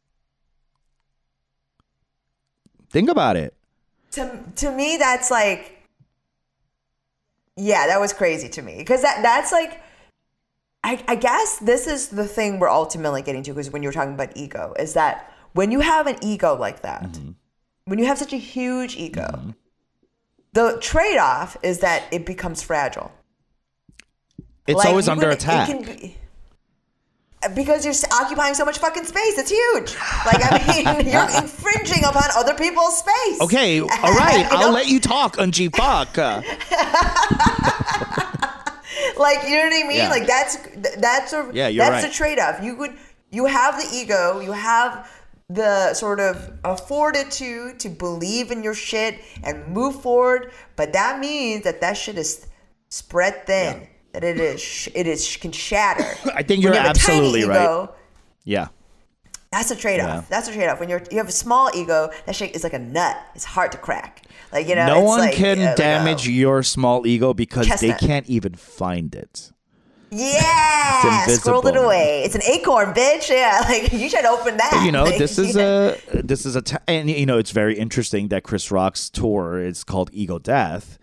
[2.90, 3.53] Think about it.
[4.14, 5.82] To to me that's like
[7.56, 9.80] yeah that was crazy to me because that that's like
[10.82, 13.92] I, I guess this is the thing we're ultimately getting to because when you were
[13.92, 17.30] talking about ego is that when you have an ego like that Mm-hmm.
[17.86, 19.54] when you have such a huge ego
[20.52, 23.10] the trade-off is that it becomes fragile
[24.66, 25.68] It's Like, always under attack.
[27.54, 29.38] Because you're occupying so much fucking space.
[29.38, 29.94] It's huge.
[30.24, 33.40] Like I mean, you're infringing upon other people's space.
[33.40, 34.46] Okay, all right.
[34.50, 34.74] I'll know?
[34.74, 36.16] let you talk, Eunji Fuck.
[39.16, 39.96] Like you know what I mean?
[39.96, 40.08] Yeah.
[40.08, 40.56] Like that's
[40.96, 42.12] that's a Yeah, you're that's right.
[42.12, 42.62] a trade off.
[42.62, 42.94] You could
[43.30, 45.10] you have the ego, you have
[45.48, 51.64] the sort of fortitude to believe in your shit and move forward, but that means
[51.64, 52.46] that that shit is
[52.88, 53.86] spread thin.
[54.14, 56.16] That it is it is can shatter.
[56.34, 57.62] I think you're you have a tiny absolutely right.
[57.62, 57.94] ego,
[58.44, 58.68] Yeah.
[59.52, 60.08] That's a trade off.
[60.08, 60.24] Yeah.
[60.30, 60.80] That's a trade off.
[60.80, 63.16] When you're you have a small ego, that shit is like a nut.
[63.36, 64.22] It's hard to crack.
[64.52, 67.66] Like you know, no it's one like, can uh, like damage your small ego because
[67.66, 68.00] Chestnut.
[68.00, 69.52] they can't even find it.
[70.10, 72.22] Yeah, scrolled it away.
[72.24, 73.28] It's an acorn, bitch.
[73.30, 74.82] Yeah, like you should open that.
[74.84, 75.96] you know Like, this is yeah.
[76.12, 79.58] a this is a t- and you know it's very interesting that chris rock's tour
[79.58, 80.98] is called ego death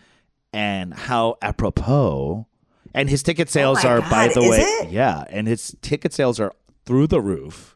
[0.54, 2.48] and how apropos
[2.94, 4.90] and his ticket oh sales Oh are by the way it?
[4.92, 6.54] yeah and his ticket sales are
[6.86, 7.76] through the roof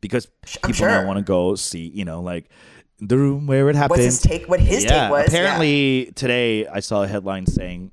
[0.00, 0.28] because
[0.64, 2.48] people now want to go see you know like
[2.98, 4.48] the room where it happened What's his take?
[4.48, 5.20] What his yeah, take was?
[5.32, 5.38] yeah.
[5.40, 7.90] apparently today I saw a headline saying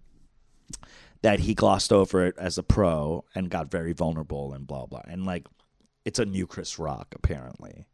[1.22, 5.02] that he glossed over it as a pro and got very vulnerable and blah blah.
[5.08, 5.48] And like
[6.06, 7.86] it's a new Chris Rock apparently.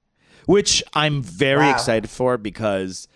[0.45, 1.71] Which I'm very Wow.
[1.73, 3.08] excited for because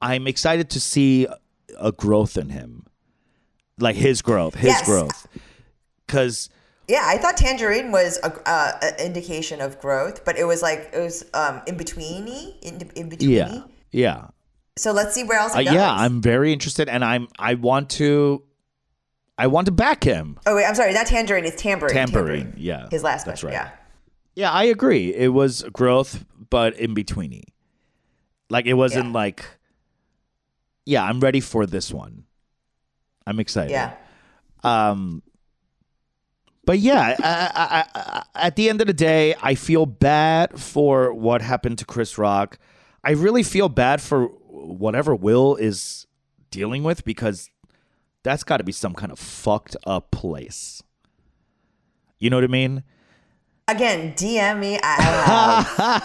[0.00, 1.26] I'm excited to see
[1.78, 2.86] a growth in him.
[3.78, 4.84] Like his growth, his Yes.
[4.86, 5.26] growth.
[6.08, 6.48] Cuz
[6.88, 10.90] Yeah, I thought Tangerine was a, uh, an indication of growth, but it was like
[10.94, 13.28] it was um, in betweeny, in, in betweeny.
[13.28, 13.62] yeah.
[13.90, 14.26] Yeah.
[14.78, 18.42] So let's see where else Uh, yeah, I'm very interested and I'm I want to
[19.38, 20.38] I want to back him.
[20.46, 21.44] Oh wait, I'm sorry, not Tangerine.
[21.44, 21.90] It's Tamborine.
[21.92, 23.48] Tamborine, yeah, His last that's special.
[23.56, 23.66] right.
[23.66, 23.70] Yeah.
[24.36, 25.14] Yeah, I agree.
[25.14, 27.42] It was growth, but in betweeny.
[28.48, 29.12] Like it wasn't Yeah.
[29.12, 29.44] like,
[30.84, 32.24] yeah, I'm ready for this one.
[33.26, 33.70] I'm excited.
[33.70, 33.94] Yeah.
[34.62, 35.22] Um.
[36.64, 41.14] But yeah, I, I, I, at the end of the day, I feel bad for
[41.14, 42.58] what happened to Chris Rock.
[43.04, 46.08] I really feel bad for whatever Will is
[46.50, 47.50] dealing with because
[48.24, 50.82] that's got to be some kind of fucked up place.
[52.18, 52.82] You know what I mean?
[53.68, 54.78] Again, DM me.
[54.80, 55.02] I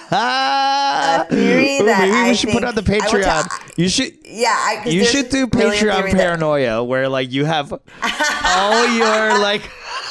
[0.10, 3.22] have a theory that Maybe I we should put on the Patreon.
[3.24, 3.48] tell-
[3.78, 4.14] you should.
[4.26, 4.48] yeah.
[4.50, 9.62] I, You should do Patreon theory that- paranoia, where like you have all your like.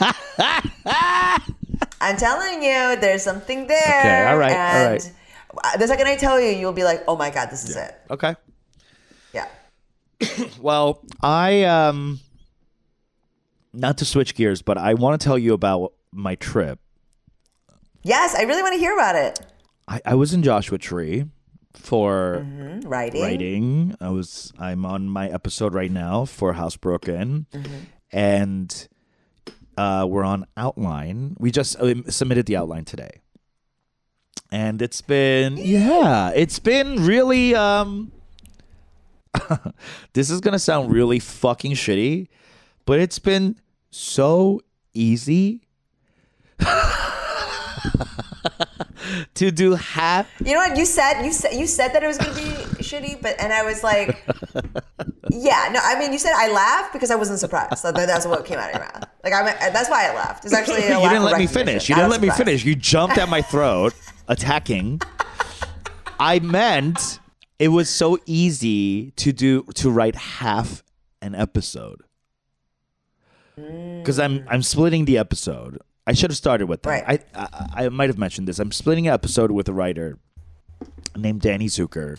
[2.01, 3.79] I'm telling you, there's something there.
[4.01, 5.13] Okay, all right, all right.
[5.81, 8.37] The second I tell you, you'll be like, "Oh my god, this is it." Okay.
[9.35, 9.49] Yeah.
[10.61, 12.21] Well, I um.
[13.73, 16.79] Not to switch gears, but I want to tell you about my trip.
[18.03, 19.41] Yes, I really want to hear about it.
[19.89, 21.27] I, I was in Joshua Tree
[21.75, 23.23] for Mm, Writing.
[23.23, 23.95] writing.
[24.01, 27.47] I was I'm on my episode right now for Housebroken,
[28.13, 28.89] and
[29.77, 31.37] uh, we're on outline.
[31.39, 33.21] We just uh, submitted the outline today,
[34.51, 37.55] and it's been yeah, it's been really.
[37.55, 38.13] Um,
[40.15, 42.29] this is gonna sound really fucking shitty,
[42.85, 43.57] but it's been
[43.91, 44.61] so
[44.95, 45.63] easy.
[49.35, 51.23] to do half You know what you said?
[51.23, 52.41] You said you said that it was gonna be
[52.83, 54.25] shitty, but and I was like,
[55.31, 57.83] Yeah, no, I mean, you said I laughed because I wasn't surprised.
[57.83, 59.05] That, that's what came out of your mouth.
[59.23, 60.45] Like, I mean, that's why I laughed.
[60.45, 61.89] It's actually a you didn't let me finish.
[61.89, 62.65] You didn't let me finish.
[62.65, 63.95] You jumped at my throat,
[64.29, 65.01] attacking.
[66.19, 67.21] I meant
[67.59, 70.83] it was so easy to do to write half
[71.23, 72.03] an episode
[73.59, 73.99] mm.
[73.99, 75.79] because I'm I'm splitting the episode.
[76.11, 76.91] I should have started with that.
[77.07, 77.23] Right.
[77.35, 77.41] I,
[77.77, 78.59] I I might have mentioned this.
[78.59, 80.19] I'm splitting an episode with a writer
[81.17, 82.19] named Danny Zucker.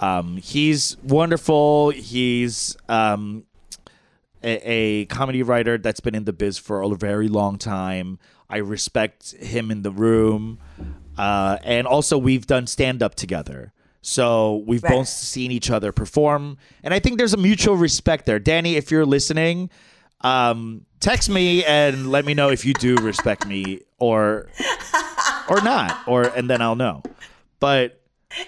[0.00, 1.90] Um, he's wonderful.
[1.90, 3.44] He's um,
[4.42, 8.18] a, a comedy writer that's been in the biz for a very long time.
[8.50, 10.58] I respect him in the room,
[11.16, 13.72] uh, and also we've done stand up together.
[14.02, 14.90] So we've Right.
[14.98, 18.38] both seen each other perform, and I think there's a mutual respect there.
[18.40, 19.70] Danny, if you're listening,
[20.24, 24.48] um, text me and let me know if you do respect me or
[25.48, 27.02] or not, or and then I'll know.
[27.60, 28.00] But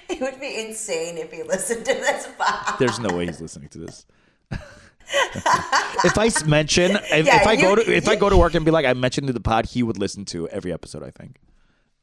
[0.09, 2.79] It would be insane if he listened to this pod.
[2.79, 4.07] there's no way he's listening to this.
[4.51, 8.65] if I mention, if, Yeah, if I go to if I go to work and
[8.65, 11.03] be like, I mentioned to the pod, he would listen to every episode.
[11.05, 11.37] I think,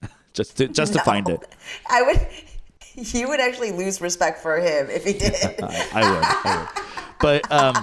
[0.34, 1.42] just to just to find it.
[1.90, 2.28] I would.
[2.96, 5.34] You would actually lose respect for him if he did.
[5.64, 6.84] I, I would, I would.
[7.20, 7.74] But um,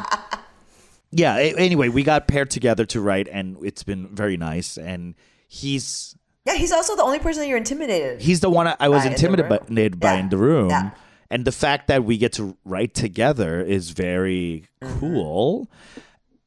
[1.12, 1.36] yeah.
[1.36, 4.76] Anyway, we got paired together to write, and it's been very nice.
[4.78, 5.14] And
[5.48, 8.20] he's yeah, he's also the only person that you're intimidated.
[8.22, 10.70] he's the one I- I was By in the intimidated by in the room.
[10.70, 10.90] Yeah.
[11.30, 15.70] And the fact that we get to write together is very cool.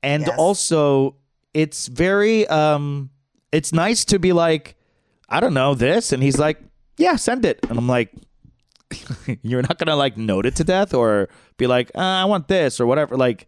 [0.02, 0.30] And Mm-hmm.
[0.32, 0.40] Yes.
[0.40, 1.16] also
[1.54, 3.10] it's very um
[3.52, 4.76] it's nice to be like,
[5.30, 6.12] I don't know this.
[6.12, 6.60] And he's like,
[6.98, 7.60] Yeah, send it.
[7.70, 8.12] And I'm like,
[9.42, 12.80] You're not gonna like note it to death or be like, uh, I want this
[12.82, 13.16] or whatever.
[13.16, 13.48] Like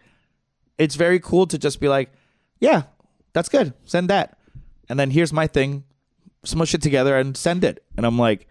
[0.78, 2.12] it's very cool to just be like,
[2.60, 2.84] Yeah,
[3.34, 3.74] that's good.
[3.86, 4.38] Send that.
[4.90, 5.84] And then here's my thing
[6.44, 7.84] smush it together and send it.
[7.98, 8.48] And I'm like,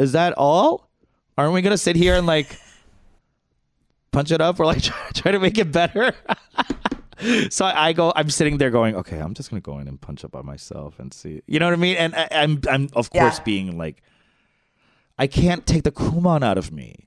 [0.00, 0.90] is that all?
[1.38, 2.58] Aren't we gonna sit here and like
[4.12, 6.12] punch it up or like try, try to make it better?
[7.50, 10.24] so I, go, I'm sitting there going, okay, I'm just gonna go in and punch
[10.24, 11.42] up by myself and see.
[11.46, 11.96] You know what I mean?
[11.96, 13.44] And I, I'm, I'm of course Yeah.
[13.44, 14.02] being like,
[15.18, 17.06] I can't take the Kumon out of me.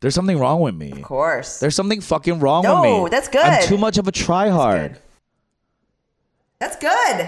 [0.00, 0.92] There's something wrong with me.
[0.92, 1.58] Of course.
[1.60, 2.96] There's something fucking wrong No, with me.
[2.98, 3.42] No, that's good.
[3.44, 4.96] I'm too much of a tryhard.
[6.58, 7.20] That's good.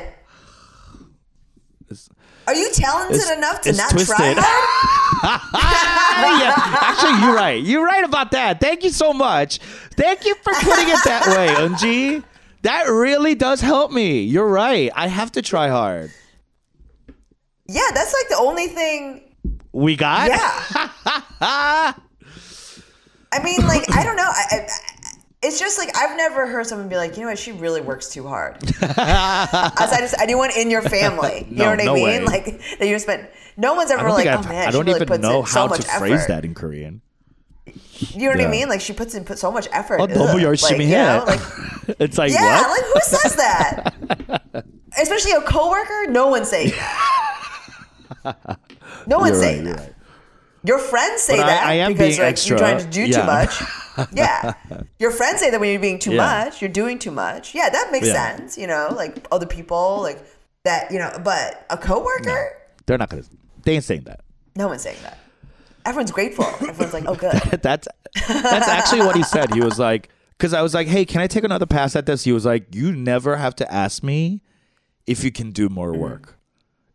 [1.90, 2.08] It's-
[2.46, 4.16] Are you talented enough to not twisted.
[4.16, 5.40] try hard?
[6.42, 7.62] yeah, actually, you're right.
[7.62, 8.60] You're right about that.
[8.60, 9.58] Thank you so much.
[9.96, 12.24] Thank you for putting it that way, Eunji.
[12.62, 14.22] That really does help me.
[14.22, 14.90] You're right.
[14.94, 16.10] I have to try hard.
[17.68, 19.34] Yeah, that's like the only thing.
[19.72, 20.28] We got.
[20.30, 21.92] Yeah.
[23.31, 24.23] I mean, like, I don't know.
[24.27, 24.67] I, I,
[25.43, 28.09] it's just like I've never heard someone be like, you know what, she really works
[28.09, 28.57] too hard.
[28.63, 32.03] Aside of anyone in your family, you No, know what I no mean?
[32.05, 32.19] way.
[32.25, 32.45] Like
[32.79, 33.29] that you spent.
[33.55, 35.07] No one's I ever don't like, think oh I've, man, I she don't really even
[35.07, 35.99] puts know in so how much to effort.
[35.99, 37.01] phrase that in Korean.
[37.65, 38.47] You know what Yeah.
[38.47, 38.69] I mean?
[38.69, 39.99] Like she puts in put so much effort.
[39.99, 40.09] Oh, Ugh.
[40.09, 41.05] 너무 like, 열심히 you 해.
[41.19, 41.41] know, like
[41.99, 42.69] it's like yeah, what?
[42.69, 44.65] like who says that?
[44.99, 46.07] Especially a coworker.
[46.09, 48.59] No one's saying that.
[49.07, 49.81] No one's You're right, saying you're that.
[49.81, 49.93] right.
[50.64, 53.20] Your friends say But that I am because like, you're trying to do Yeah.
[53.20, 53.62] too much.
[54.12, 54.54] Yeah.
[54.98, 56.44] Your friends say that when you're being too Yeah.
[56.44, 57.54] much, you're doing too much.
[57.54, 58.36] Yeah, that makes Yeah.
[58.36, 58.56] sense.
[58.56, 60.24] You know, like other people, like
[60.64, 60.90] that.
[60.90, 63.24] You know, but a coworker, They're not gonna.
[63.64, 64.20] They ain't saying that.
[64.56, 65.18] no one's saying that.
[65.84, 66.46] Everyone's grateful.
[66.66, 67.32] Everyone's like, oh, good.
[67.62, 67.86] that's
[68.28, 69.52] that's actually what he said.
[69.52, 72.24] He was like, because I was like, hey, can I take another pass at this?
[72.24, 74.40] He was like, you never have to ask me
[75.06, 76.00] if you can do more mm-hmm.
[76.00, 76.38] work.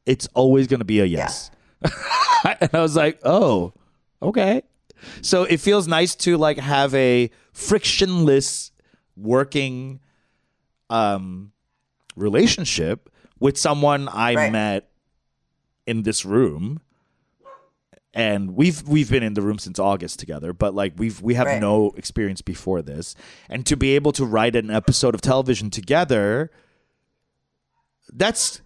[0.07, 1.51] It's always gonna be a yes.
[2.61, 3.73] and I was like, oh,
[4.21, 4.63] okay.
[5.21, 8.71] So it feels nice to like have a frictionless
[9.15, 9.99] working
[10.89, 11.51] um
[12.15, 13.09] relationship
[13.39, 14.51] with someone I Right.
[14.51, 14.89] met
[15.85, 16.79] in this room
[18.13, 21.45] and we've we've been in the room since August together, but like we've we have
[21.45, 21.61] Right.
[21.61, 23.13] no experience before this,
[23.49, 26.49] and to be able to write an episode of television together,
[28.11, 28.61] that's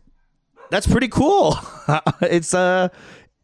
[0.71, 1.57] that's pretty cool.
[2.21, 2.87] it's uh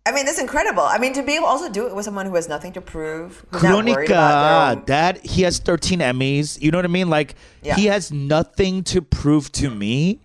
[0.06, 0.84] I mean, that's incredible.
[0.84, 2.82] I mean, to be able to also do it with someone who has nothing to
[2.82, 6.62] prove, who's not worried about their Kronika, that he has 13 Emmys.
[6.62, 7.10] You know what I mean?
[7.10, 7.76] Like Yeah.
[7.76, 10.21] he has nothing to prove to me.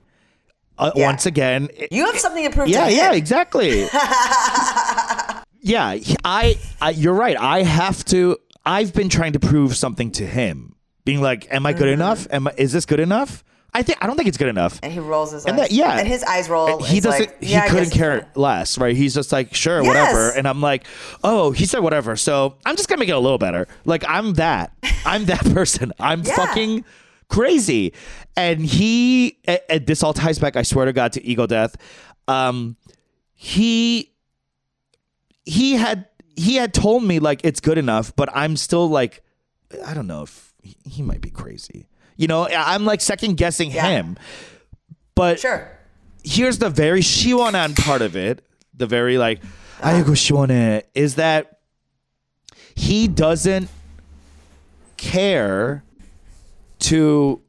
[0.78, 1.06] Uh, Yeah.
[1.06, 3.80] Once again, You have something to prove yeah, to yeah, exactly.
[5.60, 7.36] yeah, I, I, you're right.
[7.38, 8.36] I have to.
[8.64, 10.74] I've been trying to prove something to him,
[11.04, 11.92] being like, "Am I good Mm-hmm.
[12.02, 12.26] enough?
[12.30, 13.42] Am I, is this good enough?"
[13.74, 14.78] I think I don't think it's good enough.
[14.82, 15.68] And he rolls his And eyes.
[15.68, 15.98] that- yeah.
[15.98, 16.82] And his eyes roll.
[16.82, 17.20] he doesn't.
[17.20, 18.94] Like, he yeah, couldn't care less, right?
[18.94, 19.86] He's just like, sure, Yes.
[19.88, 20.30] whatever.
[20.30, 20.84] And I'm like,
[21.24, 22.14] oh, he said whatever.
[22.16, 23.66] So I'm just gonna make it a little better.
[23.86, 24.72] Like I'm that.
[25.06, 25.92] I'm that person.
[25.98, 26.36] I'm Yeah.
[26.36, 26.84] fucking
[27.28, 27.94] crazy.
[28.36, 29.38] And he.
[29.46, 30.54] And, and this all ties back.
[30.56, 31.76] I swear to God to ego death.
[32.28, 32.76] Um,
[33.34, 34.12] he
[35.44, 36.06] he had
[36.36, 39.22] he had told me like it's good enough, but I'm still like
[39.86, 41.86] I don't know if he, he might be crazy.
[42.22, 43.88] You know, I'm like second guessing yeah.
[43.88, 44.16] him.
[45.16, 45.76] But sure.
[46.22, 49.42] here's the very Shiwanan part of it, the very like
[49.80, 51.58] Ayako Shiwane is that
[52.76, 53.68] he doesn't
[54.96, 55.82] care
[56.78, 57.42] to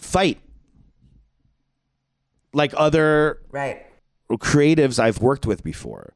[0.00, 0.40] fight
[2.52, 3.86] like other right
[4.32, 6.12] creatives I've worked with before.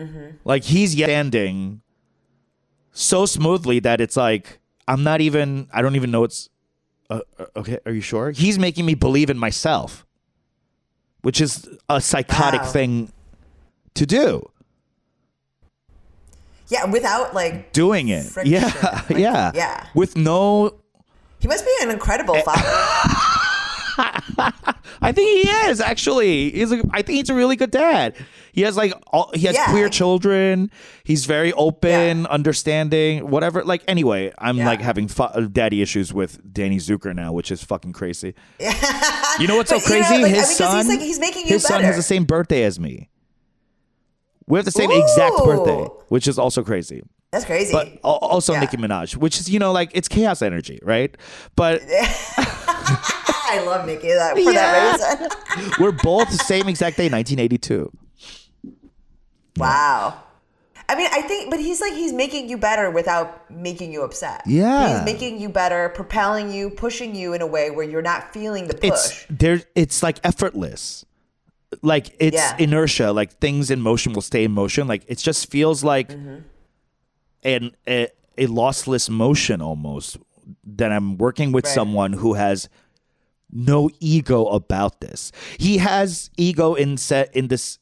[0.00, 0.38] Mm-hmm.
[0.44, 1.82] Like he's standing
[2.90, 4.58] so smoothly that it's like
[4.88, 5.68] I'm not even.
[5.72, 6.48] I don't even know it's.
[7.08, 8.30] Uh, uh, okay, are you sure?
[8.32, 10.04] He's making me believe in myself,
[11.22, 12.66] which is a psychotic Wow.
[12.68, 13.12] thing
[13.94, 14.48] to do.
[16.68, 18.54] Yeah, without like Doing it, Friction.
[18.54, 19.86] yeah, Like, yeah, yeah.
[19.94, 20.74] with no
[21.38, 22.62] he must be an Eh, incredible father.
[25.02, 26.50] I think he is actually.
[26.50, 28.14] He's a, I think he's a really good dad.
[28.52, 29.70] He has like all, he has Yeah.
[29.70, 30.70] queer children.
[31.04, 32.26] He's very open, Yeah.
[32.28, 33.62] understanding, whatever.
[33.64, 34.66] Like anyway, I'm Yeah.
[34.66, 38.34] like having fu- uh, daddy issues with Danny Zucker now, which is fucking crazy.
[39.38, 40.22] You know what's so But, you know, crazy?
[40.22, 42.02] like, I his mean, 'cause son, he's, like, he's making you his son has the
[42.02, 43.10] same birthday as me.
[44.46, 47.02] We have the same exact birthday, which is also crazy.
[47.32, 47.72] That's crazy.
[47.72, 48.60] But also Yeah.
[48.60, 51.14] Nicki Minaj, which is you know like it's chaos energy, right?
[51.56, 51.82] But
[53.48, 55.18] I love Nicki that for that
[55.58, 55.72] reason.
[55.80, 57.90] we're both the same exact day, 1982.
[59.56, 60.22] wow.
[60.88, 64.42] I mean, I think, but he's like he's making you better without making you upset.
[64.46, 64.98] Yeah.
[64.98, 68.68] he's making you better, propelling you, pushing you in a way where you're not feeling
[68.68, 68.90] the push.
[68.90, 71.04] it's there it's like effortless
[71.82, 72.56] like it's Yeah.
[72.58, 76.36] inertia like things in motion will stay in motion like it just feels like Mm-hmm.
[77.46, 80.18] An a, a lossless motion almost
[80.64, 81.74] that i'm working with Right.
[81.74, 82.68] someone who has
[83.50, 87.78] no ego about this he has ego in set in this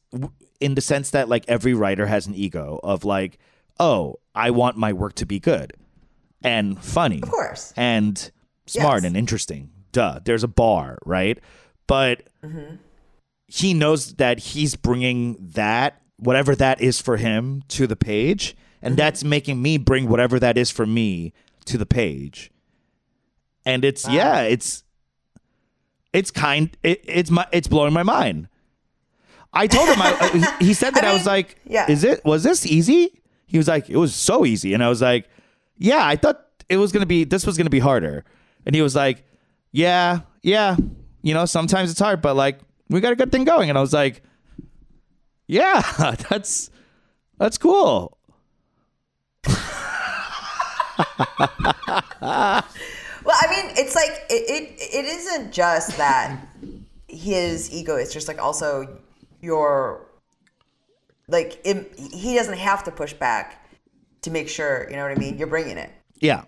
[0.59, 3.37] in the sense that like every writer has an ego of like
[3.79, 5.73] oh i want my work to be good
[6.43, 7.73] and funny Of course.
[7.75, 8.31] and
[8.67, 9.07] smart Yes.
[9.07, 9.69] and interesting.
[9.91, 10.19] Duh.
[10.23, 11.39] There's a bar, right?
[11.87, 12.75] But Mm-hmm.
[13.47, 18.55] he knows that he's bringing that, whatever that is for him, to the page,
[18.85, 18.97] and Mm-hmm.
[18.97, 21.33] that's making me bring whatever that is for me
[21.65, 22.51] to the page.
[23.65, 24.83] And it's yeah, it's
[26.13, 28.47] it's kind it, it's my it's blowing my mind.
[29.51, 30.29] I told him I,
[30.59, 31.89] he, he said that I, I was like, yeah.
[31.89, 33.21] is it was this easy?
[33.47, 35.29] He was like, it was so easy, and I was like,
[35.77, 38.23] yeah, I thought it was gonna be this was gonna be harder,
[38.67, 39.23] and he was like,
[39.71, 40.77] yeah, yeah,
[41.23, 42.59] you know, sometimes it's hard, but like
[42.89, 44.21] we got a good thing going, and I was like,
[45.47, 45.81] yeah,
[46.29, 46.69] that's
[47.39, 48.14] that's cool.
[53.25, 54.75] Well, I mean, it's like it, it.
[54.77, 56.47] It isn't just that
[57.07, 57.95] his ego.
[57.95, 58.99] It's just like also
[59.41, 60.05] your
[61.27, 63.67] like it, he doesn't have to push back
[64.21, 64.87] to make sure.
[64.89, 65.37] You know what I mean?
[65.37, 65.91] You're bringing it.
[66.19, 66.43] Yeah,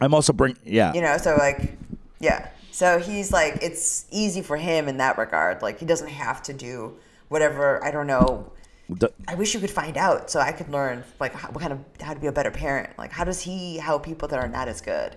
[0.00, 0.92] I'm also bring yeah.
[0.94, 1.76] You know, so like,
[2.20, 2.48] yeah.
[2.70, 5.60] So he's like, it's easy for him in that regard.
[5.60, 6.96] Like he doesn't have to do
[7.28, 7.84] whatever.
[7.84, 8.52] I don't know.
[8.98, 11.72] The- I wish you could find out so I could learn like how, what kind
[11.72, 12.90] of how to be a better parent.
[12.98, 15.16] Like how does he help people that are not as good?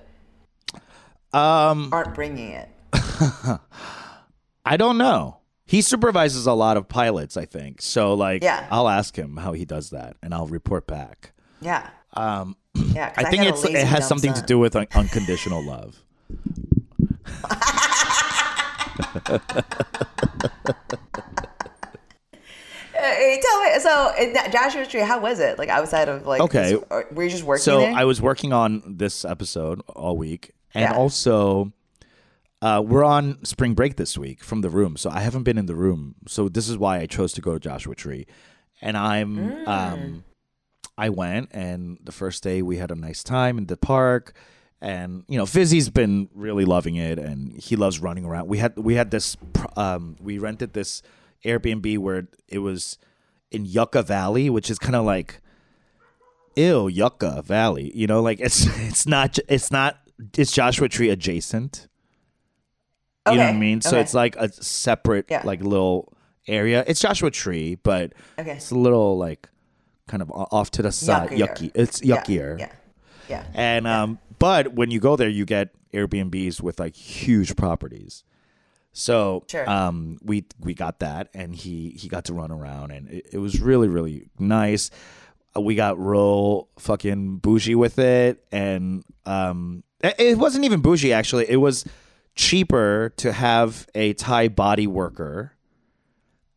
[1.33, 2.69] Um, Aren't bringing it.
[4.65, 5.39] I don't know.
[5.65, 7.81] He supervises a lot of pilots, I think.
[7.81, 8.67] So like, Yeah.
[8.69, 11.31] I'll ask him how he does that, and I'll report back.
[11.61, 11.89] Yeah.
[12.13, 13.11] Um, Yeah.
[13.17, 16.03] I think it's it has something to do with un- unconditional love.
[23.03, 23.79] Hey, tell me.
[23.79, 25.57] So, in that Joshua Tree, how was it?
[25.57, 26.73] Like outside of like, Okay.
[26.73, 27.93] this- or were you just working So there?
[27.93, 30.95] I was working on this episode all week, and Yeah.
[30.97, 31.71] also
[32.61, 34.95] uh, we're on spring break this week from the room.
[34.95, 36.15] So I haven't been in the room.
[36.29, 38.25] So this is why I chose to go to Joshua Tree,
[38.81, 39.67] and I'm Mm.
[39.67, 40.23] um,
[40.97, 44.33] I went, and the first day we had a nice time in the park.
[44.79, 48.47] And you know, Fizzy's been really loving it, and he loves running around.
[48.47, 49.35] We had we had this
[49.75, 51.01] um, we rented this
[51.45, 52.97] Airbnb where it was
[53.51, 55.39] in Yucca Valley, which is kind of like
[56.55, 59.97] ew yucca valley you know like it's it's not it's not
[60.37, 61.87] it's joshua tree adjacent
[63.27, 64.01] you know what i mean so okay.
[64.01, 65.41] it's like a separate Yeah.
[65.43, 66.13] like little
[66.47, 68.51] area it's joshua tree but Okay.
[68.51, 69.49] it's a little like
[70.07, 71.47] kind of off to the side Yuckier.
[71.47, 72.71] yucky it's yuckier Yeah.
[73.29, 73.45] Yeah.
[73.55, 78.23] and um but when you go there you get airbnbs with like huge properties
[78.93, 79.67] so Sure.
[79.69, 83.37] um we we got that and he he got to run around and it, it
[83.39, 84.89] was really really nice
[85.55, 91.11] Uh, we got real fucking bougie with it and um it, it wasn't even bougie
[91.13, 91.85] actually it was
[92.35, 95.53] cheaper to have a thai body worker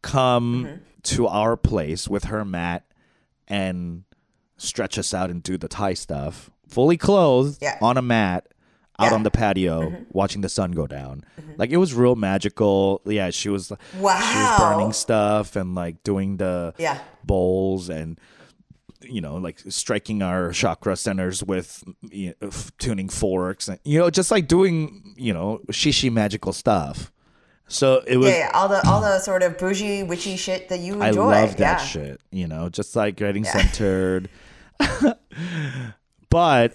[0.03, 0.77] come Mm-hmm.
[1.03, 2.85] to our place with her mat
[3.49, 4.03] and
[4.57, 7.79] stretch us out and do the Thai stuff, fully clothed Yeah.
[7.81, 8.49] on a mat
[8.99, 9.07] out Yeah.
[9.09, 9.15] Mm-hmm.
[9.17, 11.25] on the patio, watching the sun go down.
[11.59, 13.01] Like it was real magical.
[13.07, 13.71] Yeah, she was.
[13.99, 14.21] wow.
[14.21, 16.99] She was burning stuff and like doing the Yeah.
[17.25, 18.19] bowls and
[19.03, 24.09] you know like striking our chakra centers with you know, tuning forks and you know
[24.11, 27.13] just like doing you know shishi magical stuff.
[27.69, 28.29] So it was.
[28.31, 31.27] Yeah, yeah, all the all the sort of bougie witchy shit that you I enjoy.
[31.27, 32.21] love that shit.
[32.31, 34.29] You know, just like getting centered.
[36.31, 36.73] but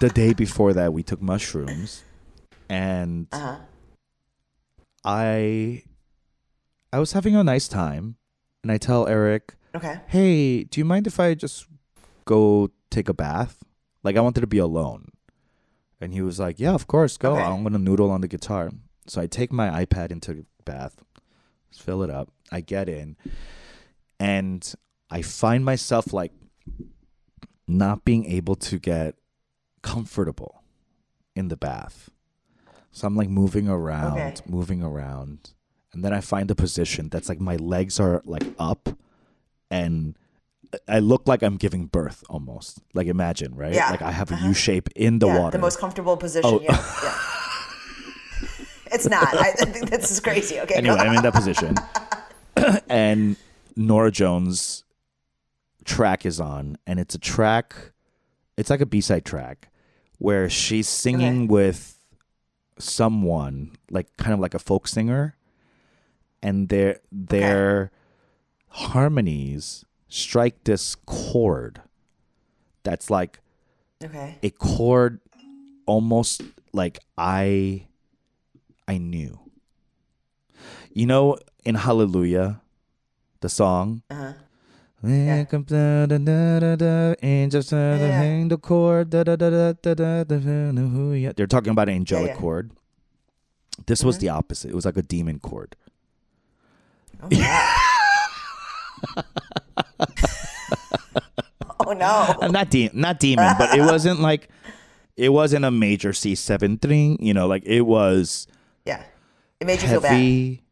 [0.00, 2.04] the day before that, we took mushrooms,
[2.68, 3.58] and Uh-huh.
[5.04, 5.82] I,
[6.92, 8.16] I was having a nice time,
[8.62, 10.00] and I tell Eric, Okay.
[10.08, 11.66] "Hey, do you mind if I just
[12.24, 13.62] go take a bath?
[14.02, 15.10] Like I wanted to be alone."
[16.00, 17.34] And he was like, "Yeah, of course, go.
[17.34, 17.42] Okay.
[17.42, 18.70] I'm gonna noodle on the guitar."
[19.06, 20.96] So I take my iPad into the bath,
[21.72, 22.30] fill it up.
[22.50, 23.16] I get in,
[24.18, 24.74] and
[25.10, 26.32] I find myself like
[27.68, 29.14] not being able to get
[29.82, 30.62] comfortable
[31.34, 32.10] in the bath.
[32.92, 34.34] So I'm like moving around, Okay.
[34.46, 35.50] moving around,
[35.92, 38.88] and then I find a position that's like my legs are like up,
[39.70, 40.16] and
[40.88, 42.80] I look like I'm giving birth almost.
[42.94, 43.74] Like imagine, right?
[43.74, 43.90] Yeah.
[43.90, 44.48] Like I have a uh-huh.
[44.48, 45.58] U shape in the yeah, water.
[45.58, 46.50] the most comfortable position.
[46.50, 46.60] Oh.
[46.60, 46.72] Yeah,
[47.02, 47.18] yeah.
[48.92, 49.28] it's not.
[49.36, 50.58] I think this is crazy.
[50.60, 50.76] Okay.
[50.76, 50.96] anyway.
[50.96, 51.74] I'm in that position,
[52.88, 53.36] and
[53.76, 54.84] Norah Jones
[55.84, 57.92] track is on, and it's a track.
[58.56, 59.68] It's like a B side track
[60.18, 61.46] where she's singing Okay.
[61.52, 61.98] with
[62.78, 65.36] someone, like kind of like a folk singer,
[66.42, 67.90] and their their
[68.68, 71.82] harmonies strike this chord
[72.82, 73.40] that's like
[74.04, 74.38] Okay.
[74.42, 75.20] a chord
[75.86, 76.42] almost
[76.72, 77.86] like I
[78.86, 79.40] I knew.
[80.92, 82.60] You know in Hallelujah,
[83.40, 84.02] the song.
[84.10, 84.32] Uh-huh.
[85.04, 85.44] Uh, Yeah,
[91.14, 91.32] yeah.
[91.36, 92.32] They're talking about an angelic yeah.
[92.34, 92.40] Mm-hmm.
[92.40, 92.70] chord.
[93.86, 94.70] This was the opposite.
[94.70, 95.76] It was like a demon chord.
[97.22, 97.76] Oh, yeah.
[101.80, 102.34] oh no.
[102.40, 104.48] Uh, not de- not demon, but it wasn't like
[105.16, 107.18] it wasn't a major C seven thing.
[107.20, 108.46] You know, like it was
[108.84, 109.02] Yeah.
[109.60, 110.12] It made you feel bad.
[110.12, 110.62] heavy,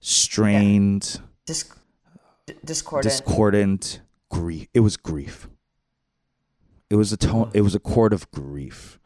[0.00, 1.20] strained.
[1.46, 1.70] Dis-
[2.46, 3.10] d- discordant.
[3.10, 4.68] discordant grief.
[4.74, 5.48] It was grief.
[6.90, 7.50] It was a tone.
[7.54, 8.98] It was a chord of grief.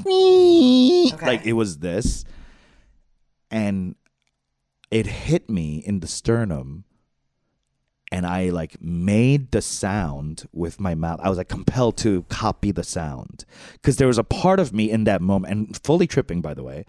[0.00, 1.22] Mm.
[1.22, 2.24] Like it was this,
[3.50, 3.94] and
[4.90, 6.84] it hit me in the sternum,
[8.10, 11.20] and I like made the sound with my mouth.
[11.22, 14.90] I was like compelled to copy the sound because there was a part of me
[14.90, 16.84] in that moment, and fully tripping, by the way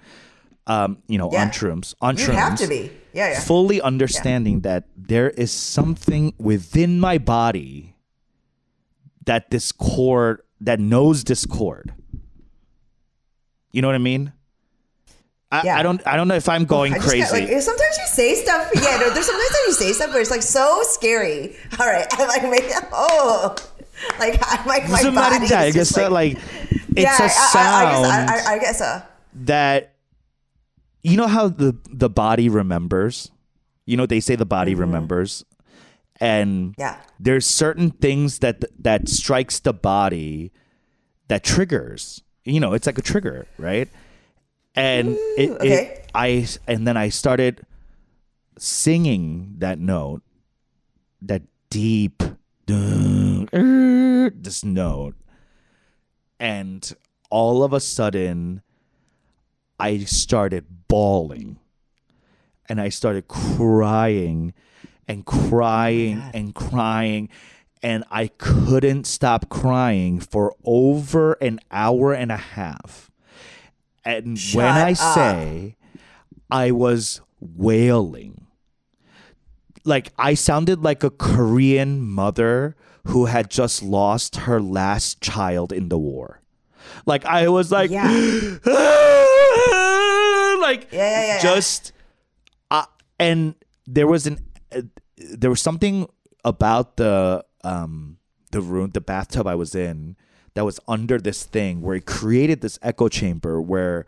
[0.68, 1.41] um, you know, yeah.
[1.41, 3.39] on shrooms, on you shrooms, have to be, yeah, yeah.
[3.39, 4.61] fully understanding yeah.
[4.61, 7.95] that there is something within my body
[9.26, 11.93] that discord that knows discord.
[13.72, 14.32] You know what I mean?
[15.51, 15.78] I, yeah.
[15.78, 17.20] I don't I don't know if I'm going crazy.
[17.20, 18.72] Got, like, sometimes you say stuff.
[18.74, 21.55] Yeah, no, there's sometimes that you say stuff where it's like so scary.
[21.80, 23.55] All right, I'm like, make oh,
[24.20, 25.47] like I'm like my, my body.
[25.47, 28.05] Just like, it's yeah, a sound.
[28.07, 29.01] I, I, I guess a uh,
[29.43, 29.92] That
[31.03, 33.31] you know how the the body remembers.
[33.85, 35.43] You know they say the body remembers,
[36.19, 36.81] and Mm-hmm.
[36.81, 36.97] Yeah.
[37.19, 40.51] there's certain things that that strikes the body
[41.27, 42.23] that triggers.
[42.45, 43.89] You know, it's like a trigger, right?
[44.75, 45.69] And it, okay.
[45.69, 47.65] it I and then I started
[48.57, 50.23] singing that note,
[51.21, 52.23] that deep
[52.69, 55.15] er, this note,
[56.39, 56.95] and
[57.29, 58.61] all of a sudden,
[59.84, 61.59] I started bawling,
[62.69, 64.53] and I started crying,
[65.09, 67.27] and crying and crying.
[67.81, 73.11] And I couldn't stop crying for over an hour and a half.
[74.05, 74.97] And when I up.
[74.97, 75.75] say
[76.49, 78.47] I was wailing,
[79.84, 82.77] like I sounded like a Korean mother
[83.07, 86.39] who had just lost her last child in the war.
[87.05, 88.59] Like I was like, Yeah.
[88.65, 89.12] Ah!
[90.74, 91.91] Like Yeah, yeah, yeah, just,
[92.71, 92.86] uh,
[93.19, 93.55] and
[93.86, 94.39] there was an,
[94.76, 94.82] uh,
[95.17, 96.07] there was something
[96.43, 98.17] about the um
[98.51, 100.15] the room, the bathtub I was in
[100.53, 104.05] that was under this thing where it created this echo chamber where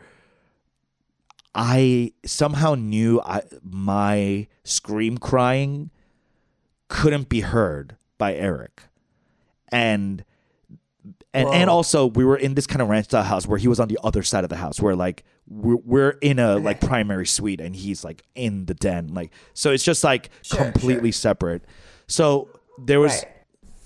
[1.56, 5.90] I somehow knew I my scream crying
[6.88, 8.84] couldn't be heard by Eric.
[9.72, 10.24] And
[11.34, 13.80] and and also we were in this kind of ranch style house where he was
[13.80, 17.26] on the other side of the house where like we're, we're in a like primary
[17.28, 21.64] suite and he's like in the den like so it's just like Sure, completely separate.
[22.08, 22.50] So
[22.84, 23.32] there was Right.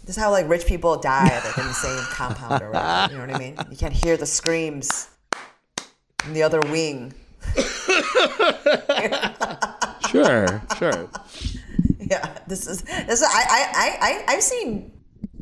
[0.06, 3.14] This is how like rich people die like in the same compound or whatever.
[3.14, 3.58] You know what I mean?
[3.70, 5.10] You can't hear the screams
[6.26, 7.14] in the other wing.
[10.10, 11.08] Sure, sure.
[12.00, 14.92] Yeah, this is this is I I I I I've seen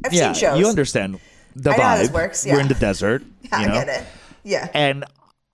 [0.03, 0.59] I've yeah, seen shows.
[0.59, 1.19] you understand
[1.55, 2.13] the I know vibe.
[2.13, 3.23] works, We're in the desert.
[3.51, 3.73] I you know?
[3.73, 4.03] get it.
[4.43, 4.67] Yeah.
[4.73, 5.05] and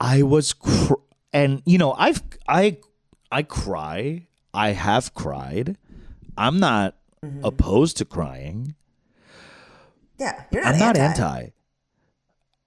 [0.03, 0.95] I was, cr-
[1.31, 2.77] and you know, I've I
[3.31, 4.27] I cry.
[4.53, 5.77] I have cried.
[6.37, 7.45] I'm not Mm-hmm.
[7.45, 8.75] opposed to crying.
[10.19, 10.43] Yeah.
[10.51, 11.47] You're not I'm not anti.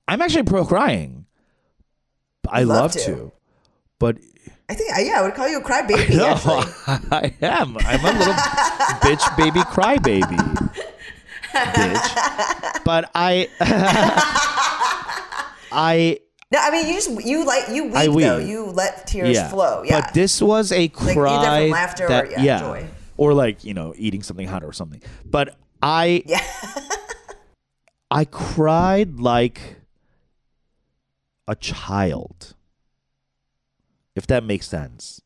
[0.09, 1.27] I'm actually pro crying.
[2.49, 3.05] I love love, to.
[3.05, 3.33] to.
[3.99, 4.17] but
[4.71, 6.17] I think yeah, I would call you a crybaby.
[6.17, 6.33] no,
[7.13, 7.77] I am.
[7.81, 8.33] I'm a little
[9.05, 10.25] bitch, baby, cry baby,
[11.53, 12.85] bitch.
[12.85, 13.49] But I,
[15.71, 16.21] I
[16.53, 18.39] no, I mean you just you like you I weep though.
[18.39, 19.49] You let tears yeah.
[19.49, 19.83] flow.
[19.83, 20.01] Yeah.
[20.01, 22.87] But this was a either from cry laughter or, that, yeah, joy.
[23.17, 25.03] or like you know eating something hot or something.
[25.25, 26.45] But I yeah.
[28.11, 29.77] I cried like
[31.49, 32.55] a child.
[34.15, 35.21] If that makes sense.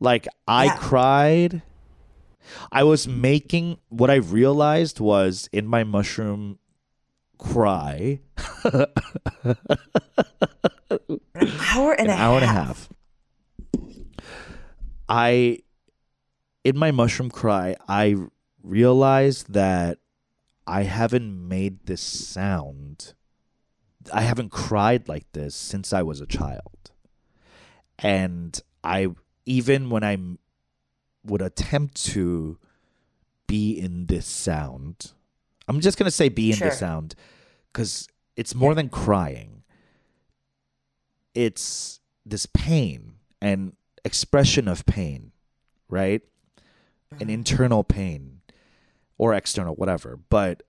[0.00, 0.76] Like I Yeah.
[0.76, 1.62] cried
[2.70, 6.58] I was making what I realized was in my mushroom
[7.38, 8.20] cry
[8.64, 8.86] An
[11.60, 12.66] hour and an a hour and a half.
[12.66, 12.88] half.
[15.08, 15.58] I,
[16.64, 18.16] in my mushroom cry, I
[18.62, 19.98] realized that
[20.66, 23.14] I haven't made this sound.
[24.12, 26.90] I haven't cried like this since I was a child.
[27.98, 29.08] And I,
[29.44, 30.16] even when I
[31.24, 32.58] would attempt to
[33.46, 35.12] be in this sound,
[35.68, 36.70] I'm just going to say be in Sure.
[36.70, 37.14] this sound
[37.72, 39.62] because it's more than crying
[41.34, 43.74] it's this pain and
[44.04, 45.32] expression of pain,
[45.88, 46.22] right?
[47.20, 48.40] An internal pain
[49.18, 50.18] or external, whatever.
[50.28, 50.62] But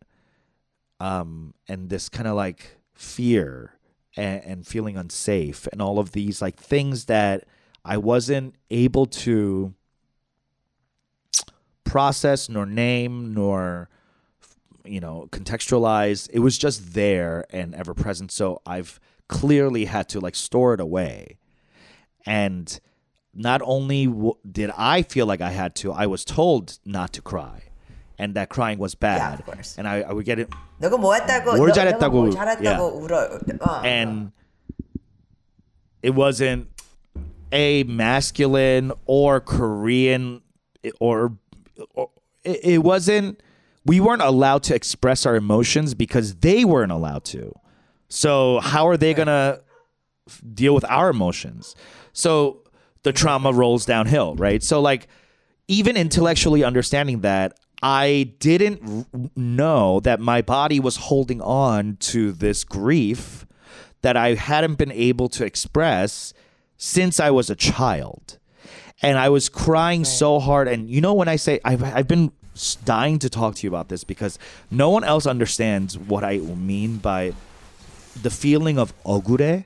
[1.00, 3.76] um, and this kind of like fear
[4.16, 7.46] and, and feeling unsafe and all of these like things that
[7.84, 9.74] I wasn't able to
[11.84, 13.90] process nor name nor
[14.85, 20.21] you know contextualize it was just there and ever present so i've clearly had to
[20.21, 21.37] like store it away
[22.25, 22.81] and
[23.35, 27.21] not only w- did i feel like i had to i was told not to
[27.21, 27.65] cry
[28.19, 29.77] and that crying was bad of course.
[29.79, 30.49] and I, I would get it
[30.81, 31.57] 너가 뭐 했다고?
[31.57, 32.81] 뭘 너- 너가 잘했다고, 뭐 잘했다고 yeah.
[32.81, 33.41] 울어.
[33.61, 33.85] 어.
[33.85, 34.33] and
[36.03, 36.69] it wasn't
[37.53, 40.43] a masculine or Korean
[41.01, 41.33] or,
[41.95, 42.11] or
[42.45, 43.41] it, it wasn't
[43.86, 47.54] we weren't allowed to express our emotions because they weren't allowed to.
[48.08, 49.60] So how are they gonna
[50.54, 51.76] deal with our emotions?
[52.14, 52.64] So
[53.04, 54.64] the trauma rolls downhill, right?
[54.64, 55.08] So like
[55.68, 58.82] even intellectually understanding that I didn't
[59.14, 63.46] r- know that my body was holding on to this grief
[64.02, 66.34] that I hadn't been able to express
[66.78, 68.40] since I was a child.
[69.02, 70.70] And I was crying so hard.
[70.70, 72.32] And you know, when I say I've, I've been
[72.86, 74.38] dying to talk to you about this because
[74.70, 77.34] no one else understands what I mean by
[78.22, 79.66] the feeling of ogure.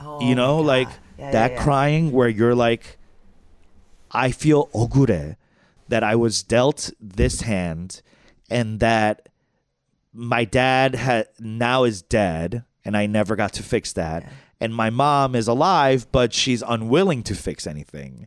[0.00, 1.62] Oh you know, my like Yeah, yeah, that yeah.
[1.62, 2.98] crying where you're like,
[4.10, 5.36] I feel ogure
[5.88, 8.02] that I was dealt this hand
[8.50, 9.28] and that
[10.12, 14.30] my dad had now is dead and I never got to fix that.
[14.60, 18.26] And my mom is alive, but she's unwilling to fix anything.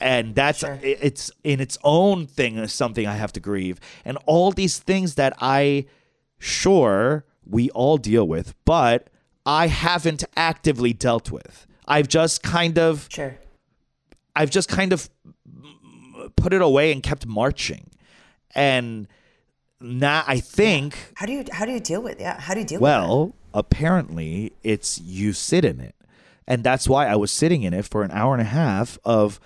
[0.00, 0.78] And that's Sure.
[0.82, 3.80] it's in its own thing is something I have to grieve.
[4.04, 5.86] And all these things that I
[6.38, 9.08] sure we all deal with, but
[9.44, 11.66] I haven't actively dealt with.
[11.86, 13.36] I've just kind of Sure.
[14.36, 15.08] I've just kind of
[16.36, 17.90] put it away and kept marching.
[18.54, 19.08] And
[19.80, 22.38] now I think How do you how do you deal with yeah?
[22.40, 25.94] How do you deal with well, apparently it's you sit in it.
[26.46, 29.38] And that's why I was sitting in it for an hour and a half of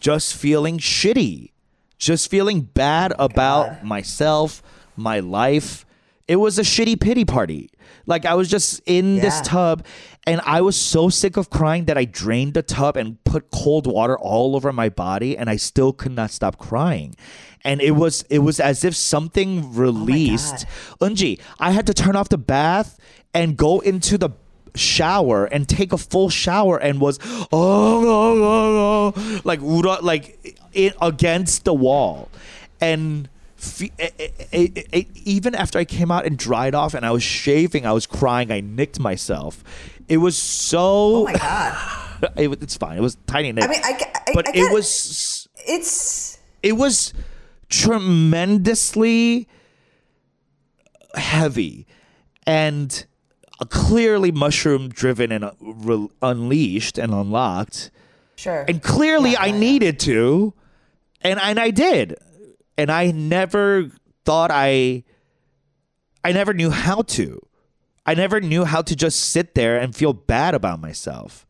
[0.00, 1.50] just feeling shitty,
[1.98, 4.62] just feeling bad about myself,
[4.96, 5.84] my life.
[6.28, 7.70] It was a shitty pity party.
[8.06, 9.84] Like I was just in this tub
[10.26, 13.86] and I was so sick of crying that I drained the tub and put cold
[13.86, 17.14] water all over my body and I still could not stop crying.
[17.64, 20.66] And it was it was as if something oh released.
[21.00, 22.98] Eunji, I had to turn off the bath
[23.34, 24.30] and go into the
[24.76, 29.60] shower and take a full shower and was oh, oh, oh, oh like
[30.02, 32.28] like it against the wall.
[32.80, 34.10] And fe- eh,
[34.52, 37.92] eh, eh, even after I came out and dried off and I was shaving I
[37.92, 39.64] was crying I nicked myself.
[40.08, 42.32] It was so Oh my god.
[42.36, 42.96] it, it's fine.
[42.96, 43.64] It was tiny nick.
[43.64, 47.12] I mean, I, I but I it was it's it was
[47.68, 49.48] tremendously
[51.14, 51.86] heavy.
[52.46, 53.04] And
[53.64, 57.90] clearly mushroom driven and uh, re- unleashed and unlocked
[58.36, 58.64] Sure.
[58.68, 59.58] and clearly Yeah, I yeah, yeah.
[59.60, 60.52] needed to,
[61.22, 62.16] and and I did,
[62.76, 63.90] and I never
[64.26, 65.04] thought I,
[66.22, 67.40] I never knew how to,
[68.04, 71.46] I never knew how to just sit there and feel bad about myself,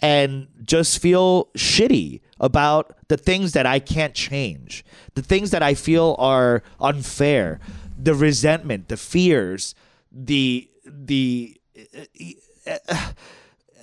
[0.00, 4.84] and just feel shitty about the things that I can't change,
[5.14, 7.58] the things that I feel are unfair,
[7.98, 9.74] the resentment, the fears,
[10.12, 11.56] the the
[12.66, 13.12] uh, uh,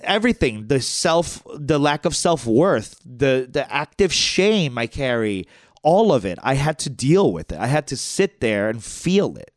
[0.02, 5.46] everything the self the lack of self-worth the the active shame i carry
[5.82, 7.58] all of it i had to deal with it.
[7.58, 9.52] I had to sit there and feel it.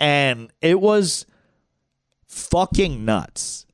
[0.00, 1.26] And it was
[2.26, 3.66] fucking nuts.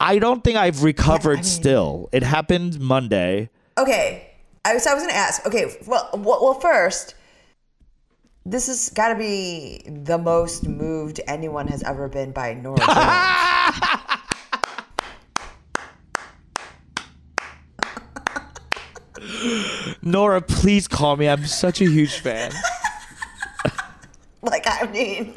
[0.00, 2.08] I don't think i've recovered mean- still.
[2.12, 3.50] It happened monday.
[3.76, 4.30] Okay,
[4.64, 5.44] I was I was gonna ask.
[5.46, 7.14] Okay, well, well, well first,
[8.46, 12.90] this has got to be the most moved anyone has ever been by Norah Jones.
[20.02, 22.52] norah please call me i'm such a huge fan
[24.42, 25.34] like, I mean,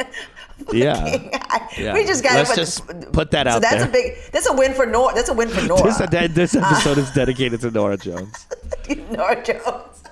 [0.74, 1.06] yeah
[1.78, 1.94] Yeah.
[1.94, 3.88] we just got to Let's put, just put that so out So that's there.
[3.88, 4.18] a big.
[4.34, 5.14] That's a win for Norah.
[5.16, 5.94] That's a win for Norah.
[6.10, 8.48] this, this episode is dedicated to norah jones
[9.12, 10.04] Norah Jones.